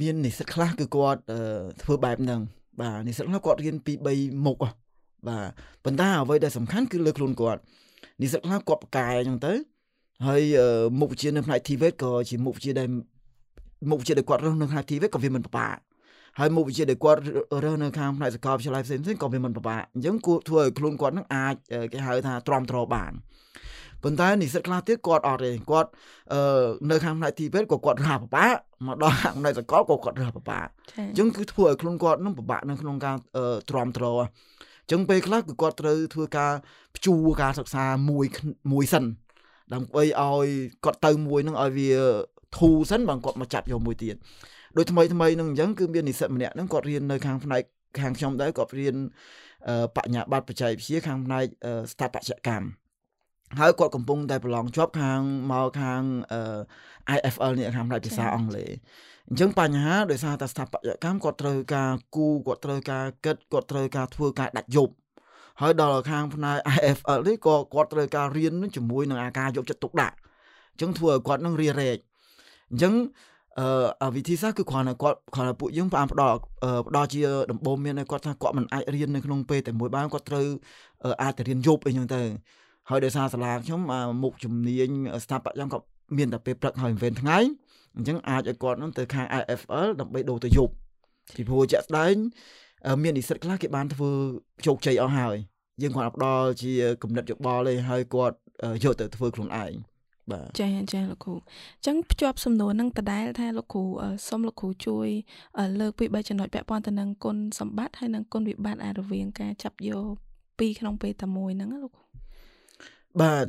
[0.00, 1.20] មាននិស្សិតខ្លះគឺគាត់
[1.82, 2.40] ធ្វើបែបហ្នឹង
[2.80, 4.56] បាទនិស្សិតខ្លះគាត់រៀនពី3មុខ
[5.28, 5.50] បាទ
[5.84, 7.60] ប៉ុន្តែអ្វីដែលសំខាន់គឺលើខ្លួនគាត់
[8.20, 9.52] និស្សិតខ្លះគាត់ប្រកែអញ្ចឹងទៅ
[10.26, 10.42] ហើយ
[11.00, 12.88] មុខវិជ្ជានៅផ្នែក TVET ក៏ជាមុខវិជ្ជាដែល
[13.90, 15.76] មុខវិជ្ជាដែលគាត់រើសនៅផ្នែក TVET ក៏វាមិនពិបាក
[16.38, 17.20] ហើយមុខវិជ្ជាដែលគាត់
[17.64, 21.54] រើសនៅខាងផ្នែកសាកលវិទ្យាល័យផ្សេងៗក៏វាមិនពិបាកអញ្ចឹងគួរធ្វើឲ្យខ្លួនគាត់នឹងអាច
[21.92, 23.12] គេហៅថាទ្រាំទ្របាន
[24.02, 25.90] ប៉ុន្តែនិស្សិតខ្លះទៀតគាត់អត់ទេគាត់
[26.32, 26.40] អឺ
[26.90, 28.54] នៅខាងផ្នែក TVET ក៏គាត់រើសពិបាក
[28.86, 30.66] មកដល់ខាងផ្នែកសាកលក៏គាត់រើសពិបាក
[30.98, 33.16] អញ្ចឹងគឺធ្វើឲ្យខ្លួនគាត់នឹងពិបាកនៅក្នុងការ
[33.70, 36.52] ទ្រាំទ្រអញ្ចឹងពេលខ្លះគឺគាត់ត្រូវធ្វើការ
[36.96, 38.26] ព្យួរការសិក្សាមួយ
[38.72, 39.04] មួយសិន
[39.74, 40.46] ដើម្បីឲ្យ
[40.84, 41.92] គាត់ទៅមួយនឹងឲ្យវា
[42.58, 44.16] ធូរសិនបើគាត់មកចាប់យកមួយទៀត
[44.76, 47.62] ដូចថ្មីថ្មីនឹងអញ្ចឹងគឺមាននិស្សិតម្នាក់ហ្នឹងគាត់រៀននៅខាងផ្នែក
[48.00, 48.96] ខាងខ្ញុំដែរគាត់រៀន
[49.96, 51.44] បញ្ញាបត្របច្ចេកវិទ្យាខាងផ្នែក
[51.92, 52.66] ស្ថាបត្យកម្ម
[53.58, 55.20] ហើយគាត់កំពុងតែប្រឡងជាប់ខាង
[55.52, 56.02] មកខាង
[57.16, 58.70] IFL នេះខាងផ្នែកភាសាអង់គ្លេស
[59.28, 64.92] អញ្ចឹងបញ្ហាដោយសារតែស្ថាបត្យកម្មគាត់ត្រូវការគូគាត់ត្រូវការគិតគាត់ត្រូវការធ្វើការដាច់យប់
[65.60, 70.16] ហើយដល់ខាងផ្នែក IFL នេះក៏គាត់ត្រូវការរៀនជាមួយនឹងអាការយកចិត្តទុកដាក់
[70.72, 71.98] អញ្ចឹងធ្វើឲ្យគាត់នឹងរៀរែក
[72.70, 72.94] អញ្ចឹង
[74.02, 76.36] អឺវិធីសាស្ត្រគឺគ្រាន់តែគាត់គ្រាន់តែពួកយើងបានផ្ដល់
[76.88, 80.46] ផ្ដល់ជាដំបូងមានឲ្យគាត់ថាគាត់មិនអាចរៀននៅក្នុងពេលតែមួយបានគាត់ត្រូវ
[81.22, 82.22] អាចទៅរៀនយប់អីចឹងទៅ
[82.90, 83.80] ហើយដោយសារសាលាខ្ញុំ
[84.22, 84.88] មុខជំនាញ
[85.24, 85.84] ស្ថាបត្យកម្មគាត់
[86.16, 87.38] មានតែពេលព្រឹកហើយវេនថ្ងៃ
[87.96, 90.72] អញ្ចឹងអាចឲ្យគាត់នឹងទៅខាង IFL ដើម្បីដូរទៅយប់
[91.34, 92.14] ពីព្រោះជាក់ស្ដែង
[93.02, 94.10] មាននិស្សិតខ្លះគេបានធ្វើ
[94.66, 95.36] ជោគជ័យអស់ហើយ
[95.82, 98.36] យើងគាត់ផ្ដល់ជាគំនិតយោបល់ទេហើយគាត់
[98.84, 99.72] យកទៅធ្វើខ្លួនឯង
[100.32, 103.84] បាទចាចាលោកគ្រូអញ្ចឹងភ្ជាប់សំណួរនឹងដដែលថាលោកគ្រូ
[104.28, 105.08] សូមលោកគ្រូជួយ
[105.80, 110.06] លើកពី3ចំណុចពាក់ព័ន្ធទៅនឹងគុណសម្បត្តិហើយនិងគុណវិបត្តិអារវាងការចាប់យក
[110.58, 112.04] ពីរក្នុងពេលតែមួយហ្នឹងលោកគ្រូ
[113.20, 113.46] បាទ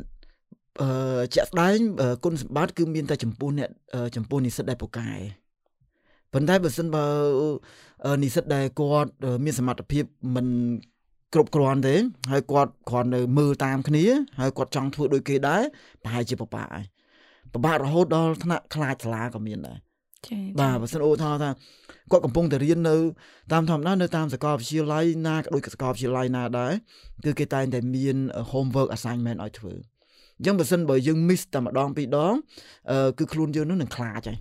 [0.81, 1.77] អឺជាក់ស្ដែង
[2.23, 3.69] គុណសម្បត្តិគឺមានតែចំពោះអ្នក
[4.15, 5.11] ចំពោះនិស្សិតដែលពូកែ
[6.33, 7.05] ប៉ុន្តែបើសិនបើ
[8.23, 9.11] និស្សិតដែលគាត់
[9.45, 10.03] មានសមត្ថភាព
[10.35, 10.47] មិន
[11.33, 11.95] គ្រប់គ្រាន់ទេ
[12.31, 14.05] ហើយគាត់គ្រាន់នៅមើលតាមគ្នា
[14.39, 15.61] ហើយគាត់ចង់ធ្វើដូចគេដែរ
[16.03, 16.85] ប្រហែលជាពិបាកហើយ
[17.53, 19.77] ពិបាករហូតដល់ថ្នាក់ខ្លាចសាលាក៏មានដែរ
[20.27, 21.49] ចា៎បាទបើសិនអូថាថា
[22.11, 22.95] គាត់កំពុងតែរៀននៅ
[23.51, 26.73] តាមធម្មតានៅតាមសាកលវិទ្យាល័យណាក៏ដូចសាកលវិទ្យាល័យណាដែរ
[27.25, 28.17] គឺគេតែងតែមាន
[28.51, 29.73] homework assignment ឲ្យធ្វើ
[30.37, 32.33] អញ្ចឹងបើសិនបើយើង miss តែម្ដងពីរដង
[33.19, 34.37] គឺខ្លួនយើងនឹងខ្លាចហើយ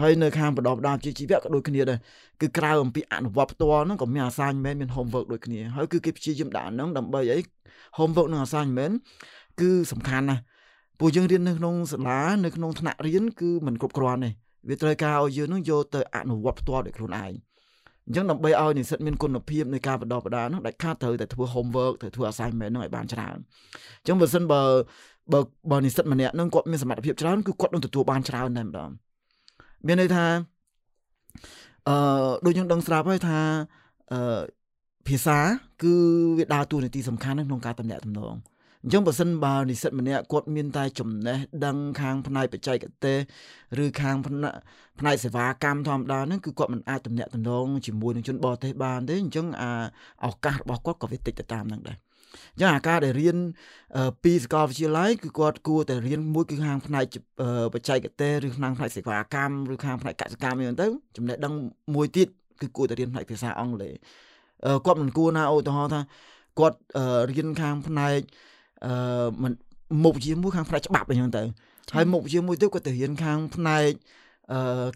[0.00, 1.98] ហើយនៅខាងបណ្ដុះបណ្ដាលជាជីវៈក៏ដូចគ្នាដែរ
[2.40, 7.38] គឺក្រៅអំពីអនុវត្តផ្ទាល់ហ្នឹងក៏មាន assignment មាន homework ដូចគ្នាហើយគឺគេព្យាយាមដាក់ហ្នឹងដើម្បីអី
[7.98, 8.94] homework និង assignment
[9.60, 10.42] គឺសំខាន់ណាស់
[11.00, 14.30] ពួកយើងរៀននៅក្នុងសាលានៅក្នុងថ្នាក់រៀនគឺមិនគ្រប់គ្រាន់ទេ
[14.68, 17.32] វាត្រូវការឲ្យយើងនឹងយកទៅអនុវត្តផ្ទាល់ដោយខ្លួនឯង
[18.06, 23.36] អញ្ចឹងដើម្បីឲ្យនិស្សិតមានគុណភាពនៃការបណ្ដុះបណ្ដាលនោះដាច់ខាតត្រូវតែធ្វើ homework ត្រូវធ្វើ assignment នោះឲ្យបានច្រើន
[24.00, 24.62] អញ្ចឹងបើសិនបើ
[25.32, 25.40] បើ
[25.72, 28.90] បើនិស្សិតម្នាក់នឹងគាត់មានសមត្ថភាពច្រើនគឺគាត់នឹងទទួលបានច្រើនតែម្ដង
[29.86, 30.26] មានន័យថា
[31.88, 31.96] អឺ
[32.46, 33.38] ដូចយើងដឹងស្រាប់ហើយថា
[34.12, 34.40] អឺ
[35.08, 35.38] ភាសា
[35.82, 35.94] គឺ
[36.38, 38.34] វាដើរតួនាទីសំខាន់ក្នុងការតំណាក់តំណង
[38.84, 43.18] អអញ្ចឹងបើសិនបើនិស្សិតម្នាក់គាត់មានតែចំណេះដឹងខាងផ្នែកបច្ចេកទេស
[43.84, 44.54] ឬខាងផ្នែក
[44.98, 49.70] ផ្នែកសេវាកម្មធម្មតាហ្នឹងគឺគាត់មិនអាចទំនាក់ទំនងជាមួយនឹងជនបរទេសបានទេអញ្ចឹងអា
[50.26, 52.03] ឱកាសរបស់គាត់ក៏វាតិចទៅតាមហ្នឹងដែរ
[52.54, 53.36] អញ្ចឹងអាការដែលរៀន
[54.24, 57.04] ពីសាកលវិទ្យាល័យគឺគាត់គួរតែរៀនមួយគឺខាងផ្នែក
[57.74, 61.54] បច្ចេកទេសឬខាងផ្នែកសេវាកម្មឬខាងផ្នែកកសិកម្មអីហ្នឹងទៅចំណេះដឹង
[61.94, 62.28] មួយទៀត
[62.60, 63.94] គឺគួរតែរៀនផ្នែកភាសាអង់គ្លេស
[64.86, 66.00] គាត់មិនគួរណាឧទាហរណ៍ថា
[66.58, 66.78] គាត់
[67.30, 68.20] រៀនខាងផ្នែក
[68.86, 69.52] អឺមិន
[70.04, 71.42] មុខជាមួយខាងផ្នែកច្បាប់អីចឹងទៅ
[71.94, 74.23] ហើយមុខជាមួយទៅគាត់ទៅរៀនខាងផ្នែកអឺ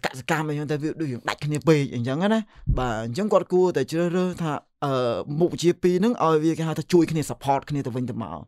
[0.05, 2.39] កសកម្មអីចឹងទៅវាដូចយើងដាច់គ្នាពេកអញ្ចឹងណា
[2.77, 4.51] បាទអញ្ចឹងគាត់គួរតែជ្រើសរើសថា
[4.85, 4.91] អឺ
[5.39, 8.39] មុខវិជ្ជាពីរហ្នឹងឲ្យវាគេហៅថាជួយគ្នា support គ្នាទៅវិញទៅមក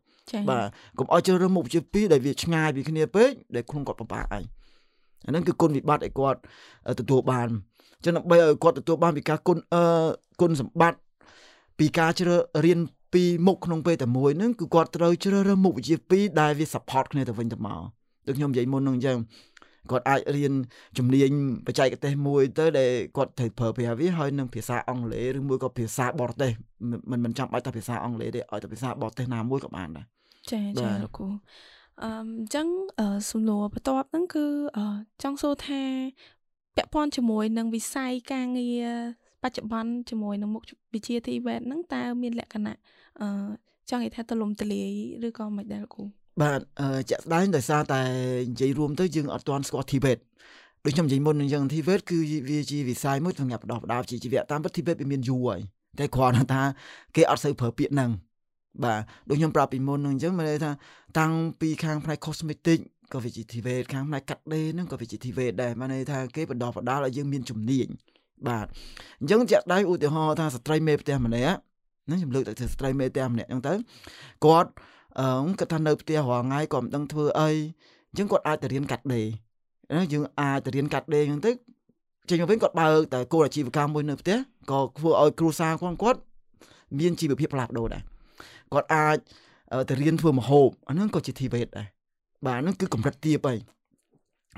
[0.49, 0.65] បាទ
[0.97, 4.41] កុំឲ្យជ្រើសរើសមុខវិជ្ជាពីរដែលវាឆ្ងាយពីគ្នាពេកដែលខ្លួនគាត់ពិបាកអី
[5.25, 6.39] អាហ្នឹងគឺគុណវិបត្តិឲ្យគាត់
[6.99, 7.49] ទទួលបាន
[8.03, 9.83] ចឹងដើម្បីឲ្យគាត់ទទួលបានពីការគុណអឺ
[10.41, 10.99] គុណសម្បត្តិ
[11.79, 12.35] ពីការជ្រើ
[12.65, 12.79] រៀន
[13.13, 17.81] ពីមុខក្នុងពេលតែមួយហ្នឹងគឺគាត់ត្រូវជ្រើសរើសមុខវិជ្ជាពីរដែលវា support គ្នាទៅវិញទៅមក
[18.27, 19.17] ដូចខ្ញុំនិយាយមុនហ្នឹងអញ្ចឹង
[19.89, 20.53] គាត់អាចរៀន
[20.97, 21.31] ជំនាញ
[21.65, 26.51] បច្ចេកទេសមួយទៅដែលគាត់ត្រូវប្រើប្រាស់វាហើយនឹងភាសាអង់គ្លេសឬមួយក៏ភាសាបរទេស
[27.11, 30.05] មិនមិនចាំបាច់តែភាសាអង់គ្លេសទេឲ្យតែភាសាបរទេសណាមួយក៏បានដែរ
[30.51, 31.27] ចាចាលោកគ្រូ
[32.03, 32.67] អឺអញ្ចឹង
[33.31, 34.45] សំណួរបន្ទាប់ហ្នឹងគឺ
[35.23, 35.81] ចង់សួរថា
[36.75, 38.87] ពាក់ព័ន្ធជាមួយនឹងវិស័យការងារ
[39.43, 40.63] បច្ចុប្បន្នជាមួយនឹងមុខ
[40.93, 42.77] វិជ្ជា TVET ហ្នឹងតើមានលក្ខណៈ
[43.21, 43.27] អឺ
[43.89, 44.91] ចង់និយាយថាទលំទលាយ
[45.27, 46.03] ឬក៏មិនដែរលោកគ្រូ
[46.39, 46.59] បាទ
[47.09, 48.01] ជាក់ស្ដែងដោយសារតែ
[48.51, 50.19] និយាយរួមទៅយើងអត់ទាន់ស្គាល់ TVET
[50.85, 52.17] ដូចខ្ញុំនិយាយមុនអញ្ចឹង TVET គឺ
[52.49, 55.59] វាជាវិស័យមួយសម្រាប់បដោះបដោជាជីវៈតាមពិត TVET វាមានយូរហើយ
[55.99, 56.63] តែគ្រាន់តែថា
[57.15, 58.09] គេអត់សូវប្រើពាក្យហ្នឹង
[58.83, 60.71] បាទដូចខ្ញុំប្រាប់ពីមុនហ្នឹងអញ្ចឹងមានន័យថា
[61.19, 62.79] តាំងពីខាងផ្នែក cosmetic
[63.13, 67.87] ក៏វាជា TVET ខាងផ្នែកកាត់ដេរហ្នឹងក៏វាជា TVET ដែរមានន័យថាគេបដោះបដោឲ្យយើងមានជំនាញ
[68.47, 68.65] បាទ
[69.19, 71.57] អញ្ចឹងជាក់ដៃឧទាហរណ៍ថាស្ត្រីមេផ្ទះម្នាក់
[72.07, 73.73] ហ្នឹងខ្ញុំលើកទៅស្ត្រីមេផ្ទះម្នាក់អញ្ចឹងទៅ
[74.45, 74.69] គាត់
[75.19, 77.49] អឺគាត់ថានៅផ្ទះរាល់ថ្ងៃគាត់មិនដឹងធ្វើអី
[78.09, 79.25] អញ្ចឹងគាត់អាចទៅរៀនកាត់ដេរ
[80.13, 81.51] យើងអាចទៅរៀនកាត់ដេរអញ្ចឹងទៅ
[82.29, 84.37] ចេញមកវិញគាត់បើកតែគោលអាជីវកម្មមួយនៅផ្ទះ
[84.71, 86.19] ក៏ធ្វើឲ្យគ្រួសារគាត់គាត់
[86.99, 88.01] មានជីវភាពផ្លាស់ប្ដូរដែរ
[88.73, 89.17] គាត់អាច
[89.89, 91.87] ទៅរៀនធ្វើម្ហូបអាហ្នឹងក៏ជា TVET ដែរ
[92.45, 93.57] បាទហ្នឹងគឺកម្រិតទាបហើយ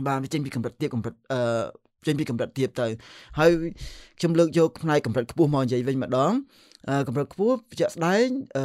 [0.07, 1.39] បាទវាចេញពីកម្រិតទាបកម្រិតអឺ
[2.07, 2.87] ចេញពីកម្រិតទាបទៅ
[3.39, 3.51] ហើយ
[4.19, 6.31] ខ្ញុំលើកយកផ្នែកកម្រិតខ្ពស់មកនិយាយវិញម្ដង
[7.07, 8.25] កម្រិតខ្ពស់ជាក់ស្ដែង
[8.57, 8.63] អឺ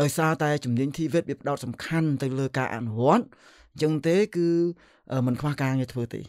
[0.00, 3.24] ដោយសារតែជំនាញ TVET វាផ្ដោតសំខាន់ទៅលើការអនុវត្ត
[3.72, 4.48] អញ្ចឹងទេគឺ
[5.26, 6.20] มันខ្វះការងារធ្វើទេ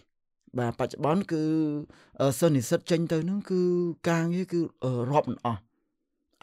[0.60, 1.43] បាទបច្ចុប្បន្នគឺ
[2.39, 3.62] សិស្សនិស្សិតចេញទៅនឹងគឺ
[4.10, 4.60] ការងារគឺ
[5.12, 5.62] រាប់មិនអស់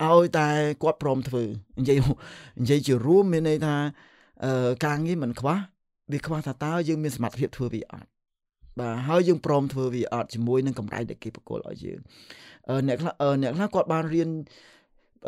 [0.03, 0.49] ឲ្យតែ
[0.83, 1.43] គាត់ព្រមធ្វើ
[1.81, 1.99] និយាយ
[2.63, 3.77] និយាយជារួមមានន័យថា
[4.87, 5.53] ការងារមិនខ្វះ
[6.13, 8.09] វាខ្វះថាតើយើងមានសមត្ថភាពធ្វើវាអត់
[8.81, 11.99] បាទហើយយើងព្រមធ្វើវាអត់ជាមួយនឹងកម្រៃដែលគេប្រគល់ឲ្យយើង
[12.87, 14.31] អ្នកខ្លះអ្នកខ្លះគាត់បានរៀន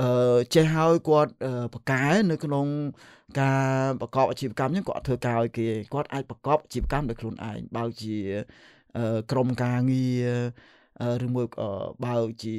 [0.01, 1.33] អឺចេះហើយគាត់
[1.75, 2.67] បកែនៅក្នុង
[3.41, 3.55] កា
[3.85, 8.17] រប្រកបអាជីវកម្មហ្នឹងគាត់ធ្វើការឲ្យគេគាត់អាចប្រកបអាជីវកម្មដោយខ្លួនឯងបើជា
[9.33, 10.07] ក្រុមការងា
[11.21, 11.71] រឬមួយក៏
[12.05, 12.57] បើជា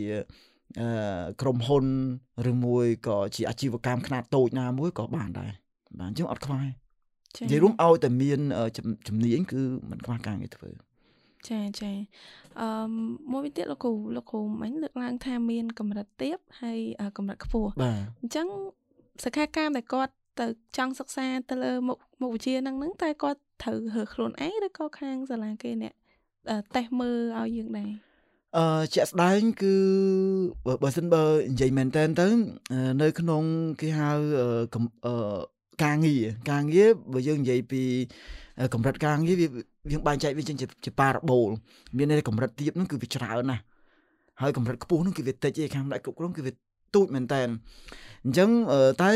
[1.41, 1.86] ក្រុមហ៊ុន
[2.52, 5.52] ឬមួយក៏ជាអាជីវកម្មខ្នាតតូចណាមួយក៏បានដែរ
[6.00, 6.69] បាទអញ្ចឹងអត់ខ្វះនិ
[7.52, 8.39] យាយរួមឲ្យតែមាន
[9.08, 10.69] ជំនាញគឺมันខ្វះការងារធ្វើ
[11.50, 11.91] ចាចា
[12.62, 12.68] អឺ
[13.32, 16.80] មួយវិញទៀតលោកគ្រូលោកគ្រូមិញលើកឡើងថាមានកម្រិតទាបហើយ
[17.18, 17.72] កម្រិតខ្ពស់
[18.22, 18.48] អញ្ចឹង
[19.24, 20.46] សិក្ខាកាមដែលគាត់ទៅ
[20.78, 25.94] ចង់សិក្សាទៅលើមុខមុខវិជ្ជាហ្នឹងហ្នឹងតែគាត់ត្រូវរើសខ្លួនឯងឬក៏ខាងសាលាគេអ្នក
[26.76, 27.89] តេស្តមើលឲ្យយើងដែរ
[28.58, 29.76] អឺជាក់ស្ដែងគឺ
[30.84, 32.28] បើសិនបើនិយាយមែនតើទៅ
[33.02, 33.44] នៅក្នុង
[33.82, 34.10] គេហៅ
[35.08, 35.15] អឺ
[35.84, 37.84] ការងារការងារបើយើងនិយាយពី
[38.74, 39.48] កម្រិតការងារវា
[39.91, 41.50] យើងបែងចែកវាចេញជាប៉ារ៉ាបូល
[41.98, 43.63] មានន័យកម្រិតទាបហ្នឹងគឺវាច្រើនណាស់
[44.41, 46.52] ហើយកម្រិតខ្ពស់ហ្នឹងគឺវាតិចឯខាងផ្នែកគ្រប់គ្រងគឺវា
[46.95, 47.41] ទូចមែនតើ
[48.26, 48.50] អញ្ចឹង
[49.02, 49.12] តែ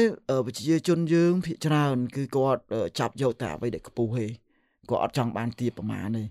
[0.45, 2.62] ប្រជាជនយើងភាគច្រើន គឺគាត់
[2.99, 4.25] ចាប់យកតែអ្វីដែលខ្ពស់ទេ
[4.89, 6.23] គាត់អត់ចង់បានទាបប្រមាណទេ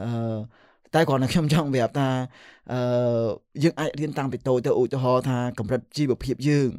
[0.00, 0.38] អឺ
[0.94, 2.08] តែគ្រាន់តែខ្ញុំចង់ប្រាប់ថា
[2.72, 2.80] អឺ
[3.62, 6.70] យើងអាចរៀនតាំងពីតូចទៅឧទាហរណ៍ថាកម្រិតជីវភាពយើង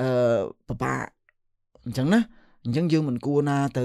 [0.00, 1.04] អឺពិបាក
[1.86, 2.20] អញ្ចឹងណា
[2.64, 3.84] អញ្ចឹងយើងមិនគួរណាទៅ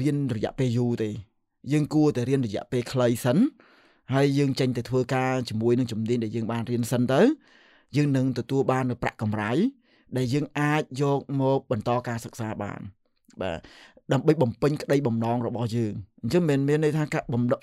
[0.00, 1.10] រៀនរយៈពេលយូរទេ
[1.72, 3.38] យើងគួរតែរៀនរយៈពេលខ្លីសិន
[4.14, 7.20] ហើយយើងចេញទៅធ្វើការជាមួយនឹងជំនាញដែលយើងបានរៀនសិនទៅ
[7.96, 9.52] យើងនឹងទទួលបាននូវប្រាក់កម្រៃ
[10.16, 12.80] ដែលយើងអាចយកមកបន្តការសិក្សាបាន
[13.42, 13.60] បាទ
[14.12, 17.04] ដើម្បីបំពេញក្តីបំណងរបស់យើងអញ្ចឹងមិនមានន័យថា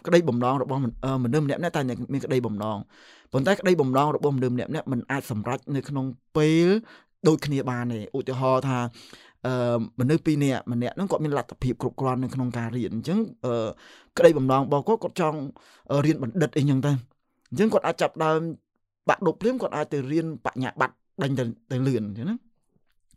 [0.08, 0.92] ក្តីបំណងរបស់មនុ
[1.38, 1.82] ស្សម្នាក់ៗតែ
[2.14, 2.78] មានក្តីបំណង
[3.34, 6.06] ប៉ុន្តែក្តីបំណងរបស់មនុស្សម្នាក់ៗមិនអាចសម្រេចនៅក្នុង
[6.38, 6.68] ពេល
[7.28, 8.80] ដូចគ្នាបានទេឧទាហរណ៍ថា
[9.48, 13.68] អឺមនុស្សពីរនាក់ម្នាក់ហ្នឹងគាត់មានលទ្ធភាពគ្រប់គ្រាន់នៅក្នុងការរៀនអញ្ចឹងអឺ
[14.18, 15.38] ក្តីបំណងរបស់គាត់គាត់ចង់
[16.06, 16.92] រៀនបណ្ឌិតអីចឹងទៅ
[17.52, 18.40] អញ្ចឹងគាត់អាចចាប់ដើម
[19.10, 22.36] បាក់ដប់ព្រាមគាត់អាចទៅរៀនបញ្ញាបត្រដេញទៅទៅលឿនអញ្ចឹងណា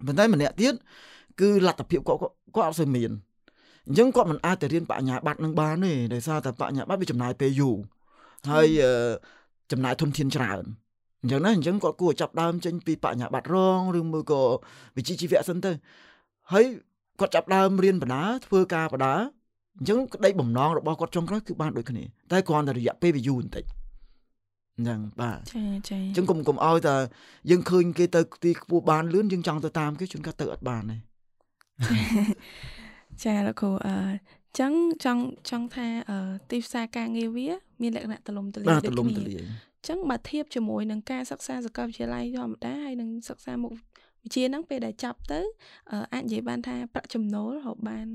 [0.06, 0.74] ប៉ុន្តែម្នាក់ទៀត
[1.40, 2.18] គឺលទ្ធភាពគាត់
[2.56, 3.10] គាត់អត់សូវមាន
[3.86, 7.76] អញ្ចឹងគាត់មិនអាចទៅរៀនបញ្ញាបត្រនឹងបានទេដោយសារតែបញ្ញាបត្រវាចំណាយពេលយូរ
[8.50, 8.66] ហើយ
[9.72, 10.64] ចំណាយធនធានច្រើន
[11.22, 14.42] អញ្ចឹងណាអញ្ចឹងគាត់គួរចាប់ដើមចេញពីបញ្ញាបត្ររងឬមួយក៏
[14.96, 15.72] វិជ្ជាជីវៈសិនទៅ
[16.53, 16.64] ហើយ
[17.20, 19.14] គាត់ចាប់ដើមរៀនបណ្ដាធ្វើការបដា
[19.78, 23.64] អញ្ចឹងក្តីបំណងរបស់គាត់ចុងក្រោយគឺបានដូចគ្នាតែគ្រាន់តែរយៈពេលវាយូរបន្តិច
[24.76, 26.97] អញ្ចឹងបាទចាចាអញ្ចឹងកុំកុំឲ្យតែ
[27.51, 30.97] យើងឃើញគេទៅទីខ្ពស់បានលឿនយើងចង់ទៅតាមគេជួនកាលទៅអត់បានទេ
[33.24, 33.97] ចាលោកគ្រូអឺ
[34.59, 34.72] ចឹង
[35.05, 35.86] ចង់ចង់ថា
[36.51, 37.49] ទីផ្សារការងារវា
[37.82, 43.72] មានលក្ខណៈទលំទលាយដូចគ្នាអញ្ចឹងបើធៀបជាមួយនឹងការសិក្សាសាកលវិទ្យាល័យធម្មតាហើយនឹងសិក្សាមុខ
[44.24, 45.40] វិជ្ជាហ្នឹងពេលដែលចាប់ទៅ
[46.12, 48.06] អាចនិយាយបានថាប្រាក់ចំណូលរកបាន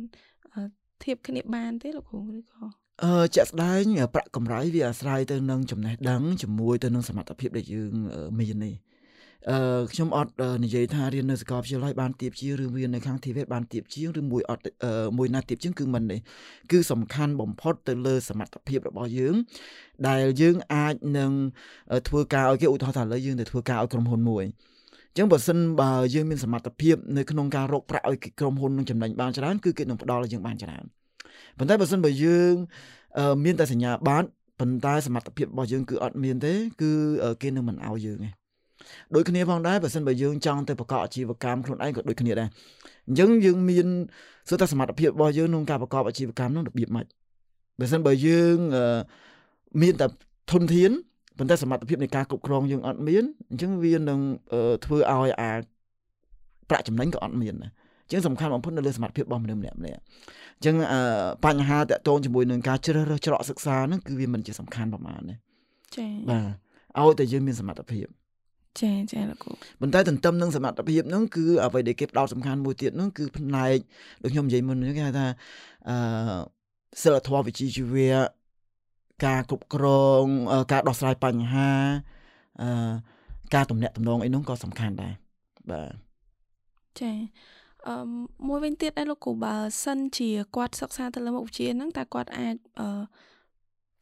[1.03, 2.61] ធៀបគ្នាបានទេលោកគ្រូឬក៏
[3.03, 3.83] អឺជាក់ស្ដែង
[4.15, 7.93] ប្រាក់កម្រៃវាអាស្រ័យទៅនឹងចំណេះដឹងជាមួយទៅនឹងសមត្ថភាពដែលយើង
[8.39, 8.75] មាននេះ
[9.51, 10.33] អឺខ្ញុំអត់
[10.63, 14.63] និយាយថារៀននៅសាកលវិទ្យាល័យបានទៀបជាងឬរៀននៅខាងធីវេតបានទៀបជាងឬមួយអត់
[15.17, 16.17] មួយណាទៀបជាងគឺមិនទេ
[16.71, 19.35] គឺសំខាន់បំផុតទៅលើសមត្ថភាពរបស់យើង
[20.07, 21.31] ដែលយើងអាចនឹង
[22.07, 24.43] ធ្វើការឲ្យគេឧទាហរណ៍ថាឥឡូវយើងទៅធ្វើការឲ្យក្រុមហ៊ុនមួយ
[25.17, 30.83] ចឹងបើសិនបើយើងមានសមត្ថភាពនៅក្នុងការរកប្រាក់ឲ្យក្រុមហ៊ុននឹងចំណេញបានច្រើនគឺគេនឹងផ្ដល់ឲ្យយើងបានច្រើន
[31.57, 32.53] ប៉ុន្តែបើសិនបើយើង
[33.45, 34.27] មានតែសញ្ញាបត្រ
[34.59, 36.91] ប៉ុន្តែសមត្ថភាពរបស់យើងគឺអត់មានទេ គឺ
[37.41, 38.29] គេនឹងមិនឲ្យយើងទេ
[39.15, 42.49] ដូចគ្នាផងដែរបើសិនបើយើងចង់ទៅប្រកបអាជីវកម្មខ្លួនឯងក៏ដូចគ្នាដែរ
[43.07, 43.87] អញ្ចឹងយើងមាន
[44.47, 47.05] សួរតែសមត្ថភាពរបស់យើងក្នុងការប្រកបអាជីវកម្មនោះរបៀបម៉េច
[47.79, 48.57] បើសិនបើយើង
[49.81, 50.07] មានតែ
[50.51, 50.91] ធនធាន
[51.37, 54.19] ប៉ុន្តែសមត្ថភាពនៃការគ្រប់គ្រងយើងអត់មានអញ្ចឹងវានឹង
[54.85, 55.51] ធ្វើឲ្យអា
[56.69, 57.71] ប្រាក់ចំណេញក៏អត់មានដែរ
[58.05, 59.99] អញ្ចឹងសំខាន់បំផុតនៅលើសមត្ថភាពរបស់មនុស្សម្នាក់ម្នាក់
[60.57, 60.75] អញ្ចឹង
[61.45, 65.35] បញ្ហាតាក់ទងជាមួយនឹងការជ្រើសរើសច្រកសិក្សាហ្នឹងគឺវាមិនជាសំខាន់ប្រហែលទេ
[65.95, 66.45] ចា៎បាទ
[66.99, 68.07] ឲ្យតែយើងមានសមត្ថភាព
[68.81, 73.77] ចាចាលោកគ្រូប៉ុន្តែទន្ទឹមនឹងសមត្ថភាពហ្នឹងគឺអ្វីដែលគេផ្ដោតសំខាន់មួយទៀតហ្នឹងគឺផ្នែក
[74.23, 75.27] ដូចខ្ញុំនិយាយមុនហ្នឹងគេហៅថា
[75.89, 75.97] អឺ
[77.03, 78.36] សិលធម៌វិជ្ជាជីវៈ
[79.25, 79.85] ការគ្រប់គ្រ
[80.23, 80.25] ង
[80.71, 81.69] ការដោះស្រាយបញ្ហា
[82.61, 82.91] អឺ
[83.55, 85.13] ការទំនាក់ទំនងអីនោះក៏សំខាន់ដែរ
[85.71, 85.91] បាទ
[86.99, 87.11] ចា
[87.87, 87.95] អឺ
[88.47, 92.89] មួយវិញទៀតដែរលោកគ្រូបើសិនជាគាត់សិក្សាទៅលើមុខវិជ្ជាហ្នឹងតើគាត់អាចអឺ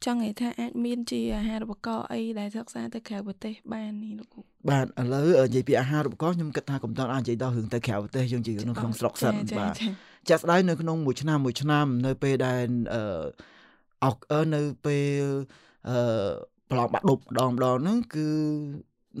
[0.04, 4.40] ចង់និយាយថាអាចមានជាអាហារូបករណ៍អីដែលសិក្សាទៅក្រៅប្រទេសបាននេះលោកគ្រូ
[4.70, 9.72] បាទឥឡូវនិយាយពីអាហារូបករណ៍ខ្ញុំគិតថាកំតត់អាចនិយាយដល់រឿងទៅក្រៅប្រទេសយើងនិយាយនៅក្នុងស្រុកសិនបាទ
[10.28, 13.02] ចាក់ស្ដាយនៅក្នុងមួយឆ្នាំមួយឆ្នាំនៅពេលដែលអឺ
[14.04, 14.16] អក
[14.54, 15.24] នៅពេល
[15.88, 15.96] អឺ
[16.70, 18.28] ប្រឡងបាក់ដប់ម្ដងម្ដងហ្នឹងគឺ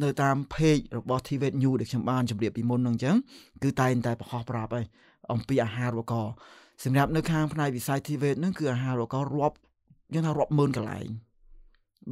[0.02, 3.16] នៅតាម page របស់ TVET New ដែលខ្ញុំបានជម្រាបពីមុនហ្នឹងអញ្ចឹង
[3.62, 4.86] គឺតែងតែបង្ហោះប្រាប់ហើយ
[5.32, 6.34] អំពីអាហារូបករណ៍
[6.84, 9.56] សម្រាប់នៅខាងផ្នែកវិស័យ TVET ហ្នឹងគឺអាហារូបករណ៍រាប់
[10.14, 11.06] យើងថារាប់ម៉ឺនកន្លែង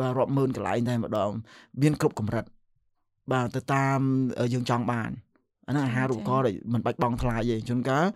[0.01, 1.31] បាទរាប់ម៉ឺនកន្លែងតែម្ដង
[1.83, 2.45] មានគ្រប់កម្រិត
[3.33, 3.99] បាទទៅតាម
[4.55, 5.11] យើងចង់បាន
[5.69, 8.07] អានោះអាហារូបករណ៍ដែលមិនបាច់បង់ថ្លៃទេជួនកាល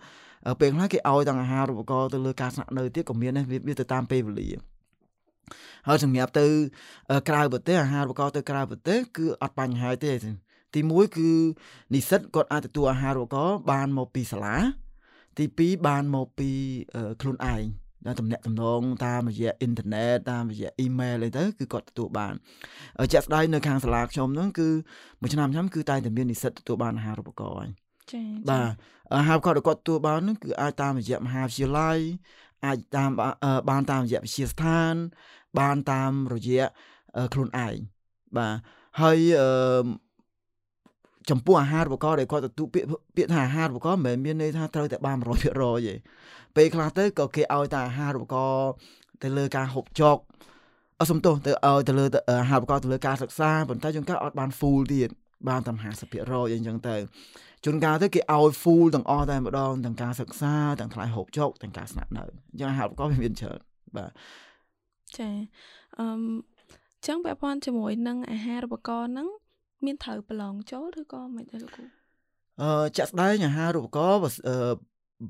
[0.59, 4.49] ពេលខ្លះគេឲ្យទាំងអាហារូបករណ៍ទៅលើការស្នាក់នៅទៀតក៏មានដែរវាទៅតាមពេលវេលា
[5.87, 6.45] ហើយសម្រាប់ទៅ
[7.29, 10.11] ក្រៅប្រទេសអាហារូបករណ៍ទៅក្រៅប្រទេសគឺអត់បញ្ហាទេ
[10.73, 11.31] ទី1គឺ
[11.93, 14.57] និស្សិតគាត់អាចទទួលអាហារូបករណ៍បានមកពីសាលា
[15.37, 16.49] ទី2បានមកពី
[17.21, 17.63] ខ្លួនឯង
[18.05, 22.33] ដែលតំណាក់តំណងតាមរយៈអ៊ីនធឺណិតតាមរយៈអ៊ីមែលអីទៅគឺគាត់ទទួលបាន
[23.13, 24.69] ជាក់ស្ដែងនៅខាងសាលាខ្ញុំហ្នឹងគឺ
[25.21, 27.69] មួយឆ្នាំឆ្នាំគឺតែតែមាននិស្សិតទទួលបានអាហារូបករណ៍ហើយ
[28.11, 28.71] ចា៎បាទ
[29.17, 31.97] អាហារូបករណ៍ដែលគាត់ទទួលបានហ្នឹងគឺអាចតាមរយៈមហាវិទ្យាល័យ
[32.65, 33.09] អាចតាម
[33.69, 34.93] បានតាមរយៈវិទ្យាស្ថាន
[35.59, 36.65] បានតាមរយៈ
[37.33, 37.75] ខ្លួនឯង
[38.37, 38.55] បាទ
[39.01, 39.85] ហើយអឺ
[41.29, 45.95] ចំពោះអាហារូបករណ៍ដែលគាត់ទទួលពាក្យពាក្យថាអាហារូបករណ៍មិនមែនមានន័យថាត្រូវតែបាន100%ទេ
[46.55, 48.69] ពេលខ្លះទៅក៏គេឲ្យតែអាហារូបករណ៍
[49.23, 50.17] ទៅលើការហូបចុក
[51.01, 55.09] អសំទោសទៅឲ្យទៅលើអាហារូបករណ៍ទៅលើការសិក្សាប៉ុន្តែជួនកាលអត់បាន full ទៀត
[55.49, 55.71] បានតែ
[56.07, 56.95] 50%អីចឹងទៅ
[57.65, 63.59] ជួនកាលទៅគេឲ្យ full ទាំងអស់តែម្ដងទាំងការសិក្សាទាំងថ្លៃហូបចុកទាំងការស្នាក់នៅអញ្ចឹងអាហារូបករណ៍វាមានច្រើន
[63.95, 64.11] បាទ
[65.17, 65.29] ចា
[65.99, 66.07] អឺ
[67.07, 69.27] ចឹងពាក់ព័ន្ធជាមួយនឹងអាហារូបករណ៍ហ្នឹង
[69.85, 71.85] មានត្រូវប្រឡងចូលឬក៏មិនដែរលោកគ្រូ
[72.61, 74.21] អឺចាក់ស្ដែងអាហារូបករណ៍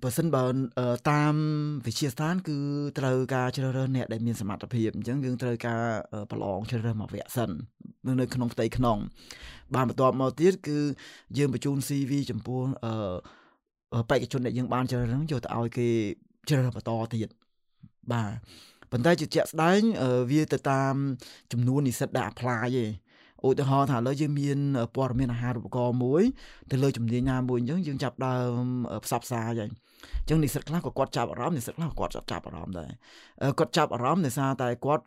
[0.03, 0.43] បើសិនបើ
[1.11, 1.33] តាម
[1.87, 2.57] វិជាស្ថាន គឺ
[2.99, 5.83] ត្រូវការជ្រើសរើសអ្នកដែលមានសមត្ថភាពអញ្ចឹងយើងត្រូវការ
[6.31, 7.49] ប្រឡងជ្រើសរើសមកវគ្គសិន
[8.19, 8.97] នៅក្នុងផ្ទៃក្នុង
[9.75, 10.79] បានបន្ទាប់មកទៀតគឺ
[11.37, 15.89] យើងបញ្ជូន CV ចំពោះអឺបេក្ខជនដែលយើងបានជ្រើសរើសយកទៅឲ្យគេ
[16.49, 17.29] ជ្រើសរើសបន្តទៀត
[18.11, 18.31] បាទ
[18.91, 19.81] ប៉ុន្តែជាជាក់ស្ដែង
[20.31, 20.95] វាទៅតាម
[21.51, 22.91] ចំនួននិស្សិតដែល apply ឯង
[23.47, 24.57] ឧទាហរណ៍ថាឥឡូវយើងមាន
[24.95, 26.23] ព័ត៌មានអាហារូបករណ៍មួយ
[26.71, 28.63] ទៅលើជំនាញណាមួយអញ្ចឹងយើងចាប់ដើម
[29.05, 32.89] ផ្សព្វផ្សាយហើយអញ្ចឹងនិស្សិតខ្លះក៏គាត់ចាប់អារម្មណ៍និស្សិតខ្លះក៏គាត់ចាប់អារម្មណ៍ដែរ
[33.59, 35.03] គាត់ចាប់អារម្មណ៍ដោយសារតែគាត់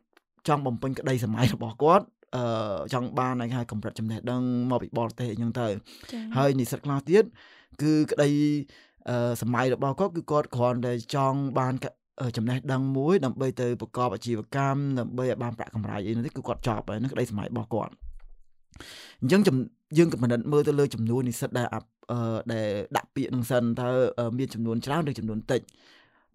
[0.48, 2.04] ចង់បំពេញក្តីសម័យរបស់គាត់
[2.36, 2.44] អឺ
[2.92, 5.66] ចង់បានគេហៅកម្រិតចំណេះដឹងមកពីបរទេសអញ្ចឹងទៅ
[6.36, 7.24] ហើយនិស្សិតខ្លះទៀត
[7.82, 8.30] គឺក្តី
[9.08, 11.74] អឺសម័យរបស់គាត់គឺគាត់គ្រាន់តែចង់បាន
[12.36, 17.92] ចំណេះដឹងមួយដើម្បីទៅប្រកបអាជីវកម្មដើម្បីឲ្យបានប្រាក់កម្រៃអីនោះគឺគាត់ចប់ហើយនឹងក្តីសម័យរបស់គាត់
[19.22, 19.40] អញ្ចឹង
[19.98, 21.80] យើងក៏មិនដិតមើលទៅលើចំនួននិស្សិតដែលអឺ
[22.52, 23.88] ដែលដាក់ពាក្យនឹងសិនតើ
[24.38, 25.60] មានចំនួនច្រើនឬចំនួនតិច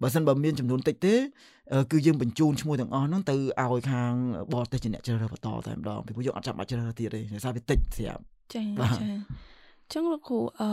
[0.02, 1.16] បើសិនបើមានចំនួនតិចទេ
[1.92, 4.14] គឺយើងបញ្ជូនឈ្មោះទាំងអស់ហ្នឹងទៅឲ្យខាង
[4.54, 8.22] បរទេសជាអ្នកជ្រើសរើសបន្តតែម្ដងពីព្រោះយើងអត់ចាំបាច់ជ្រើសរើសទៀតទេដោយសារវាតិចស្រាប់
[8.54, 10.70] ចាចាអញ្ចឹងលោកគ្រូអឺ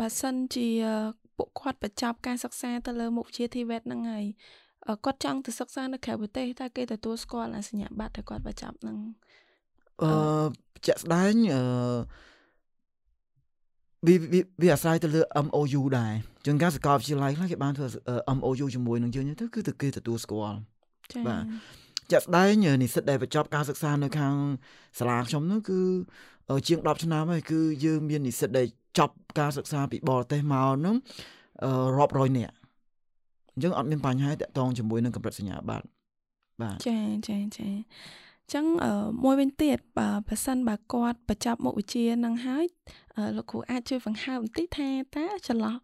[0.00, 0.68] បើសិនជា
[1.36, 4.24] ពួកគាត់បញ្ចប់ការសិក្សាទៅលើមុខវិជ្ជា TVET ហ្នឹងហើយ
[5.04, 8.98] គាត់ចង់ទៅសិក្សានៅក្រៅប្រទេសតើគេទទួលស្គាល់អាសញ្ញាបត្រដែលគាត់បញ្ចប់ហ្នឹង
[10.04, 10.12] អឺ
[10.86, 11.62] ជាក់ស្ដែងអឺ
[14.06, 14.14] វា
[14.62, 16.12] វាអាស្រ័យទៅលើ MOU ដែរ
[16.46, 17.86] ជាងការសកលវិទ្យាល័យខ្លះគេបានធ្វើ
[18.36, 20.58] MOU ជាមួយនឹងយើងទៅគឺទៅគេទទួលស្គាល់
[21.26, 21.42] បាទ
[22.10, 24.34] ជាក់ស្ដែងនិស្សិតដែលបញ្ចប់ការសិក្សានៅខាង
[24.98, 25.80] សាលាខ្ញុំនោះគឺ
[26.68, 28.66] ជាង10ឆ្នាំហើយគឺយើងមាននិស្សិតដែល
[28.98, 30.94] ចប់ការសិក្សាពីបរទេសមកនោះ
[31.98, 32.54] រាប់រយនាក់
[33.54, 35.86] អញ្ចឹងអត់មានបញ្ហាតាក់ទងជាមួយនឹងកម្រិតសញ្ញាបត្រ
[36.62, 36.98] បាទចា
[37.28, 37.68] ចាចា
[38.54, 38.64] ចឹង
[39.24, 42.64] មួយវិញទៀតបើប្រសិនបើគាត់បញ្ចប់មុខវិជ្ជានឹងហើយ
[43.36, 45.76] លោកគ្រូអាចជួយបង្ហើបបន្តិចថាតើចន្លោះ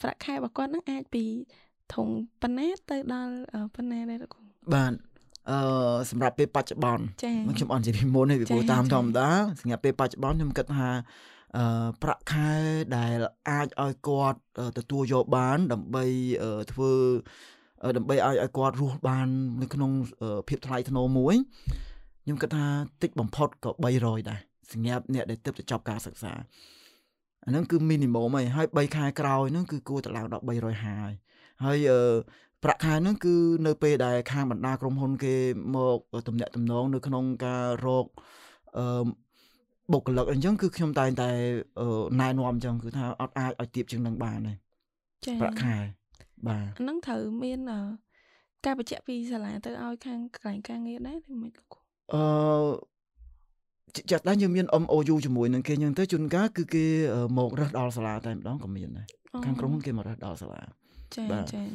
[0.00, 1.24] ប្រាក់ខែរបស់គាត់នឹងអាចពី
[1.94, 2.08] ធុង
[2.42, 3.32] ប៉ុណ្ណាទៅដល់
[3.74, 4.42] ប៉ុណ្ណាដែរលោកគ្រូ
[4.74, 4.92] បាទ
[5.50, 5.58] អឺ
[6.10, 7.04] សម្រាប់ពេលបច្ចុប្បន្ន
[7.56, 9.28] ខ្ញុំអត់និយាយពីមុនទេពីព្រោះតាមធម្មតា
[9.60, 10.90] សម្រាប់ពេលបច្ចុប្បន្នខ្ញុំគិតថា
[11.56, 12.52] អឺប្រាក់ខែ
[12.96, 13.16] ដែល
[13.50, 14.38] អាចឲ្យគាត់
[14.78, 16.04] ទទួលយកបាន ដើម្បី
[16.72, 16.92] ធ្វើ
[17.96, 19.26] ដើម្បីឲ្យឲ្យគាត់រស់បាន
[19.62, 19.90] នៅក្នុង
[20.48, 21.34] ភាពថ្លៃថ្នូរមួយ
[22.28, 22.66] ខ្ញុំគិតថា
[23.02, 23.70] តិចបំផុតក៏
[24.00, 24.40] 300ដែរ
[24.72, 26.32] សម្រាប់អ្នកដែលទើបតែចប់ការសិក្សា
[27.44, 31.12] អាហ្នឹងគឺ minimum ហើយហើយ3ខែក្រោយហ្នឹងគឺគួរទៅឡើងដល់350ហើយ
[31.64, 32.00] ហើយអឺ
[32.64, 33.34] ប្រាក់ខែហ្នឹងគឺ
[33.66, 35.34] នៅពេលដែលខាងបណ្ដាក្រុមហ៊ុនគេ
[35.76, 35.98] មក
[36.28, 38.06] ទំនាក់ទំនងនៅក្នុងការរក
[38.78, 39.04] អឺ
[39.92, 41.30] បុគ្គលិកអញ្ចឹងគឺខ្ញុំតែងតែ
[42.20, 44.54] ណែនាំអញ្ចឹងគឺថាអត់អាចឲ្យទៀបជាងនឹងបានទេ
[45.26, 45.76] ចា៎ប្រាក់ខែ
[46.48, 47.60] បាទហ្នឹងត្រូវមាន
[48.66, 51.77] ការបញ្ជាក់ពីសាលាទៅឲ្យខាងកន្លែងការងារដែរឬមិនលោក
[52.14, 52.22] អឺ
[54.10, 56.84] ចាត់ដែរយើងមាន MOU ជាមួយនឹងគេអញ្ចឹងទៅជួនកាលគឺគេ
[57.38, 59.06] មករើសដល់សាលាតែម្ដងក៏មានដែរ
[59.44, 60.60] ខាងក្រុមហ៊ុនគេមករើសដល់សាលា
[61.14, 61.66] ចា៎ចា៎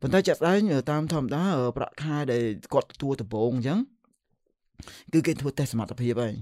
[0.00, 0.58] ប៉ុន្តែចាត់ដែរ
[0.90, 1.44] តាមធម្មតា
[1.76, 2.42] ប្រាក់ខែដែល
[2.74, 3.78] គាត់ទទួលដំបូងអញ្ចឹង
[5.12, 6.34] គឺគេធ្វើតេស្តសមត្ថភាពហើយ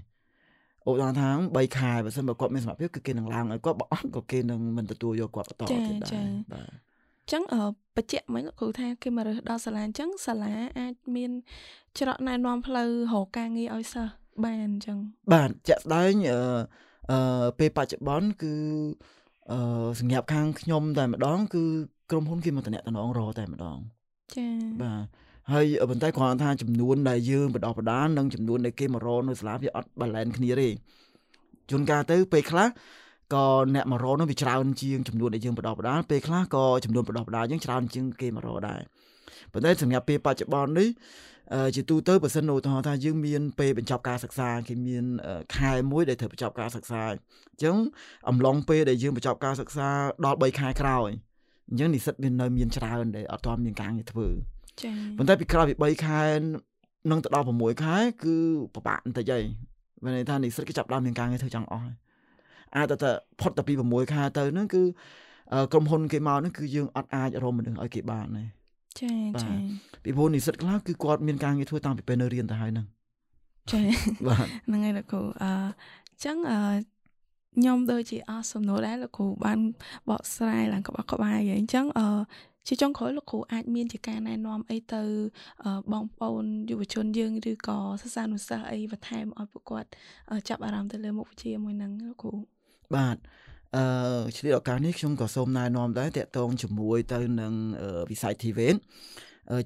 [0.88, 6.89] ឧទាហរណ៍ថា3ខែបើសិនបើគាត់មានសមត្ថភាពគឺគេនឹងឡើងឲ្យគាត់បើអត់ក៏គេនឹងមិនទទួលយកគាត់បន្តទៀតដែរបាទ
[7.32, 7.62] ចឹងអឺ
[7.96, 11.30] បញ្ជាក់មិញគ្រូថាគេមករើសដល់សាលាអញ្ចឹងសាលាអាចមាន
[11.98, 14.12] ច្រកណែនាំផ្លូវរកការងារឲ្យសិស្ស
[14.44, 14.98] បានអញ្ចឹង
[15.32, 16.40] បាទជាក់ស្ដែងអឺ
[17.10, 18.54] អឺពេលបច្ចុប្បន្នគឺ
[19.52, 21.64] អឺសម្រាប់ខាងខ្ញុំតែម្ដង គឺ
[22.10, 23.78] ក្រុមហ៊ុនគេមកតំណតំណងរតែម្ដង
[24.36, 24.52] ចា៎
[24.82, 25.04] បាទ
[25.52, 30.68] ហើយប៉ុន្តែគ្រាន់ថាចំនួនដែលយើងបដោះបដាននិងចំនួនដែលគេមករនៅសាលាវាអត់បាឡែនគ្នាទេ
[31.70, 32.68] ជួនកាលទៅពេលខ្លះ
[33.34, 38.80] ក៏អ្នកមករនោះវាច្រើនជាងចំនួនដែលយើងបដោះបដាលពេលខ្លះក៏ចំនួនបដោះបដាលយើងច្រើនជាងគេមករដែរ
[39.52, 40.88] ប៉ុន្តែសម្រាប់ពេលបច្ចុប្បន្ននេះ
[41.76, 45.04] ជាទូទៅបើសិនឧទាហរណ៍ថាយើងមានពេលបញ្ចប់ការសិក្សាគេមាន
[45.56, 47.76] ខែមួយដែលត្រូវបញ្ចប់ការសិក្សាអញ្ចឹង
[48.28, 49.88] អំឡុងពេលដែលយើងបញ្ចប់ការសិក្សា
[50.24, 51.10] ដល់3ខែក្រោយ
[51.70, 54.28] អញ្ចឹងនិស្សិតមាននៅមានច្រើនដែលអត់ទាន់មានការងារធ្វើ
[54.82, 56.22] ចា៎ប៉ុន្តែពីក្រោយពី3ខែ
[57.10, 58.36] នឹងទៅដល់6ខែគឺ
[58.74, 59.42] ពិបាកបន្តិចហើយ
[60.02, 61.96] មានន័យថានិស្សិតគេចាប់ដើមមានការងារធ្វើចង់អស់ហើយ
[62.76, 63.10] អាចតែ
[63.40, 64.82] ផុតតែពី6ខែទៅហ្នឹងគឺ
[65.72, 68.44] ក្រុមហ៊ុនគេមកហ្នឹងគឺយើងអត់អាចរកមនុស្សឲ្យគេបានទេ
[69.00, 69.12] ចា
[69.42, 69.52] ចា
[70.04, 72.86] ពីព្រោះនិស្សិតខ្លះគឺគាត់មានការងារធ្វើតាំងពីពេលនៅរៀនទៅហើយហ្នឹង
[73.72, 73.80] ចា
[74.26, 75.52] បាទហ្នឹងហើយលោកគ្រូអឺ
[76.24, 76.58] ចឹងអឺ
[77.56, 79.58] ខ្ញុំដូចជាអស់សំណួរដែរលោកគ្រូបាន
[80.10, 82.06] បកស្រាយឡើងក្បោះក្បាយអញ្ចឹងអឺ
[82.68, 85.02] ជាចុងក្រោយលោកគ្រូអាចមានជាការណែនាំអីទៅ
[85.92, 89.88] បងប្អូនយុវជនយើងឬក៏សិស្សានុសិស្សអីបន្ថែមឲ្យពួកគាត់
[90.48, 92.32] ចាប់អារម្មណ៍ទៅលើមុខវិជ្ជាមួយនឹងលោកគ្រូ
[92.96, 93.16] បាទ
[93.76, 93.84] អឺ
[94.36, 97.52] ឆ្លៀតឱកាសនេះខ្ញុំក៏សូមណែនាំដែរតកតងជាមួយទៅនឹង
[98.10, 98.76] វិស័យ TVN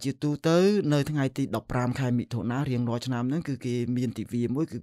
[0.02, 0.56] ជាទូទៅ
[0.92, 4.78] នៅថ្ងៃទី15ខែមិថុនារៀងរាល់ឆ្នាំហ្នឹងគឺគេមានទិវាមួយគឺ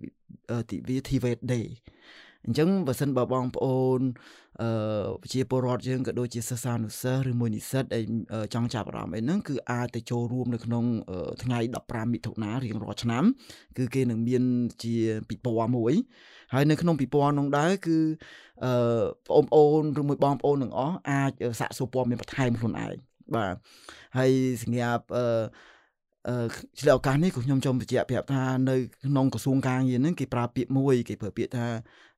[0.72, 1.66] ទិវា TVN Day
[2.46, 4.02] អញ្ចឹងបើសិនបើបងប្អូន
[4.62, 4.70] អឺ
[5.22, 8.04] ប្រជាពលរដ្ឋយើងក៏ដូចជាសិស្សានុសិស្សឬមួយនិស្សិតដែល
[8.54, 10.86] ចង់ចាប់អារម្មណ៍អីហ្នឹងគឺអាចទៅចូលរួមនៅក្នុង
[11.44, 13.24] ថ្ងៃ15មិថុនារៀងរាល់ឆ្នាំ
[13.78, 14.44] គឺគេនឹងមាន
[14.84, 14.96] ជា
[15.30, 15.94] ពិព័រណ៍មួយ
[16.54, 17.98] ហើយនៅក្នុងពិព័រណ៍នោះដែរគឺ
[18.66, 18.74] អឺ
[19.30, 22.94] បងប្អូនឬមួយបងប្អូនទាំងអស់អាចសាកសួរព័ត៌មានបន្ថែមខ្លួនឯង
[23.36, 23.56] បាទ
[24.18, 24.32] ហើយ
[24.62, 25.26] សម្រាប់អឺ
[26.30, 26.48] អឺ
[26.80, 28.76] ឆ្លៀតឱកាសនេះក៏ខ្ញុំសូមបញ្ជាក់ប្រាប់ថានៅ
[29.06, 32.11] ក្នុងក្រសួងការងារហ្នឹងគេប្រើពាក្យមួយគេប្រើពាក្យថាអឺ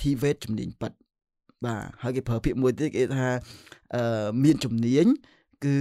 [0.00, 0.92] TVET ជំនាញប៉ិត
[1.64, 3.28] បាទហើយគេប្រើពាក្យមួយទៀតគេថា
[3.94, 5.06] អឺមានជំនាញ
[5.64, 5.76] គឺ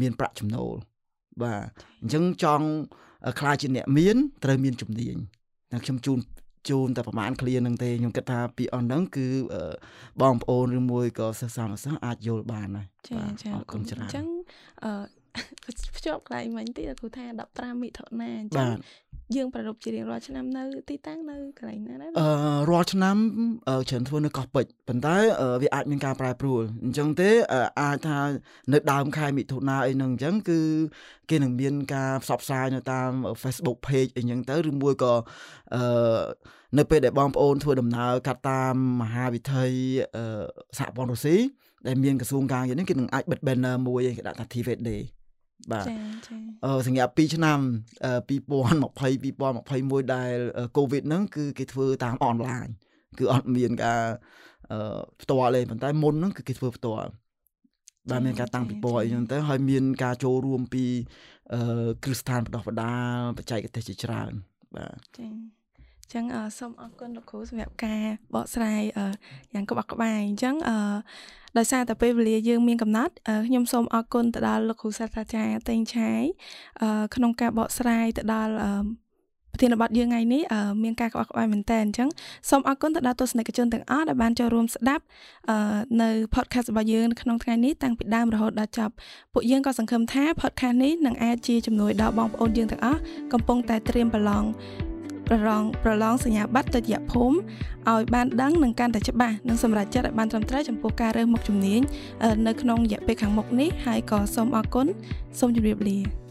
[0.00, 0.72] មានប្រាក់ចំណូល
[1.42, 1.60] បាទ
[2.02, 2.66] អញ្ចឹងចង់
[3.40, 5.16] ខ្លាចជាអ្នកមានត្រូវមានជំនាញ
[5.72, 6.18] តែខ្ញុំជូន
[6.68, 9.26] ជូនតែប្រហែលឃ្លានឹងទេខ្ញុំគិតថាពីអស់ហ្នឹងគឺ
[10.22, 14.26] បងប្អូនឬមួយក៏សិស្សសាស្ត្រអាចយល់បានដែរចាចាអរគុណច្រើនអញ្ចឹង
[14.84, 14.92] អឺ
[15.96, 17.24] ភ្ជាប់កន្លែងមិញតិចគ្រូថា
[17.54, 18.68] 15មិថុនាអញ្ចឹង
[19.36, 22.28] យើងប្រារព្ធជារៀងរាល់ឆ្នាំនៅទីតាំងនៅកន្លែងណាដែរអឺ
[22.70, 23.16] រាល់ឆ្នាំ
[23.88, 25.16] ច្រើនធ្វើនៅកោះពេជ្រប៉ុន្តែ
[25.62, 27.30] វាអាចមានការប្រែប្រួលអញ្ចឹងទេ
[27.80, 28.18] អាចថា
[28.72, 30.60] នៅដើមខែមិថុនាអីហ្នឹងអញ្ចឹងគឺ
[31.30, 33.10] គេនឹងមានការផ្សព្វផ្សាយនៅតាម
[33.42, 35.14] Facebook page អីចឹងទៅឬមួយក៏
[35.74, 35.82] អឺ
[36.78, 39.66] នៅពេលដែលបងប្អូនធ្វើដំណើរកាត់តាមមហាវិថី
[40.78, 41.36] សហព័ន្ធរុស្ស៊ី
[41.86, 45.02] ដែលមានក្រសួងការងារនេះគេនឹងអាចបិទ banner មួយគេដាក់ថា TVET Day
[45.72, 45.96] បាទចា
[46.26, 47.58] ចាអឺសញ្ញា2ឆ្នាំ
[48.28, 50.34] 2020 2021ដែល
[50.76, 52.66] កូវីដហ្នឹងគឺគេធ្វើតាមអនឡាញ
[53.18, 54.02] គឺអត់មានការ
[54.70, 57.08] អឺផ្ទាល់ទេប៉ុន្តែមុនហ្នឹងគឺគេធ្វើផ្ទាល់
[58.10, 60.84] បាទមានការតាំងពិព័រណ៍អីចឹងទៅហើយមានការចូលរួមពី
[61.54, 64.32] អឺគ្រឹះស្ថានបណ្ដុះបណ្ដាលបច្ចេកទេសជាច្រើន
[64.76, 65.28] បាទចា
[66.12, 66.24] ចឹង
[66.58, 68.02] សូមអរគុណលោកគ្រូសម្រាប់ការ
[68.34, 68.82] បកស្រាយ
[69.54, 70.76] យ៉ាងក្បោះក្បាយអញ្ចឹងអឺ
[71.58, 73.12] ដោយសារតែពេលវេលាយើងមានកំណត់
[73.48, 76.22] ខ្ញុំសូមអរគុណទៅដល់លោកគ្រូសាស្ត្រាចារ្យតេងឆាយ
[77.14, 78.52] ក្នុងការបកស្រាយទៅដល់
[79.52, 80.42] ប្រធានបទយើងថ្ងៃនេះ
[80.82, 82.08] មានការក្បោះក្បាយមែនតើអញ្ចឹង
[82.50, 85.04] សូមអរគុណទៅដល់ទស្សនិកជនទាំងអស់ដែលបានចូលរួមស្ដាប់
[86.02, 88.94] នៅ podcast របស់យើងក្នុងថ្ងៃនេះតាំងពីដើមរហូតដល់ចប់
[89.32, 93.00] ពួកយើងក៏សង្ឃឹមថា podcast នេះនឹងអាចជាជំនួយដល់បងប្អូនយើងទាំងអស់
[93.32, 94.44] កំពុងតែត្រៀមប្រឡង
[95.30, 97.36] ប្រឡងប្រឡងសញ្ញាបត្រទុតិយភូមិ
[97.90, 101.80] ឲ្យបានដឹងនិងកាន់តែច្បាស់និងសម្រេចចិត្តឲ្យបានត្រឹមត្រូវចំពោះការរើសមុខជំនាញ
[102.46, 104.86] នៅក្នុងរយៈពេលខាងមុខនេះហើយក៏សូមអរគុណ
[105.38, 106.27] សូមជម្រាបលា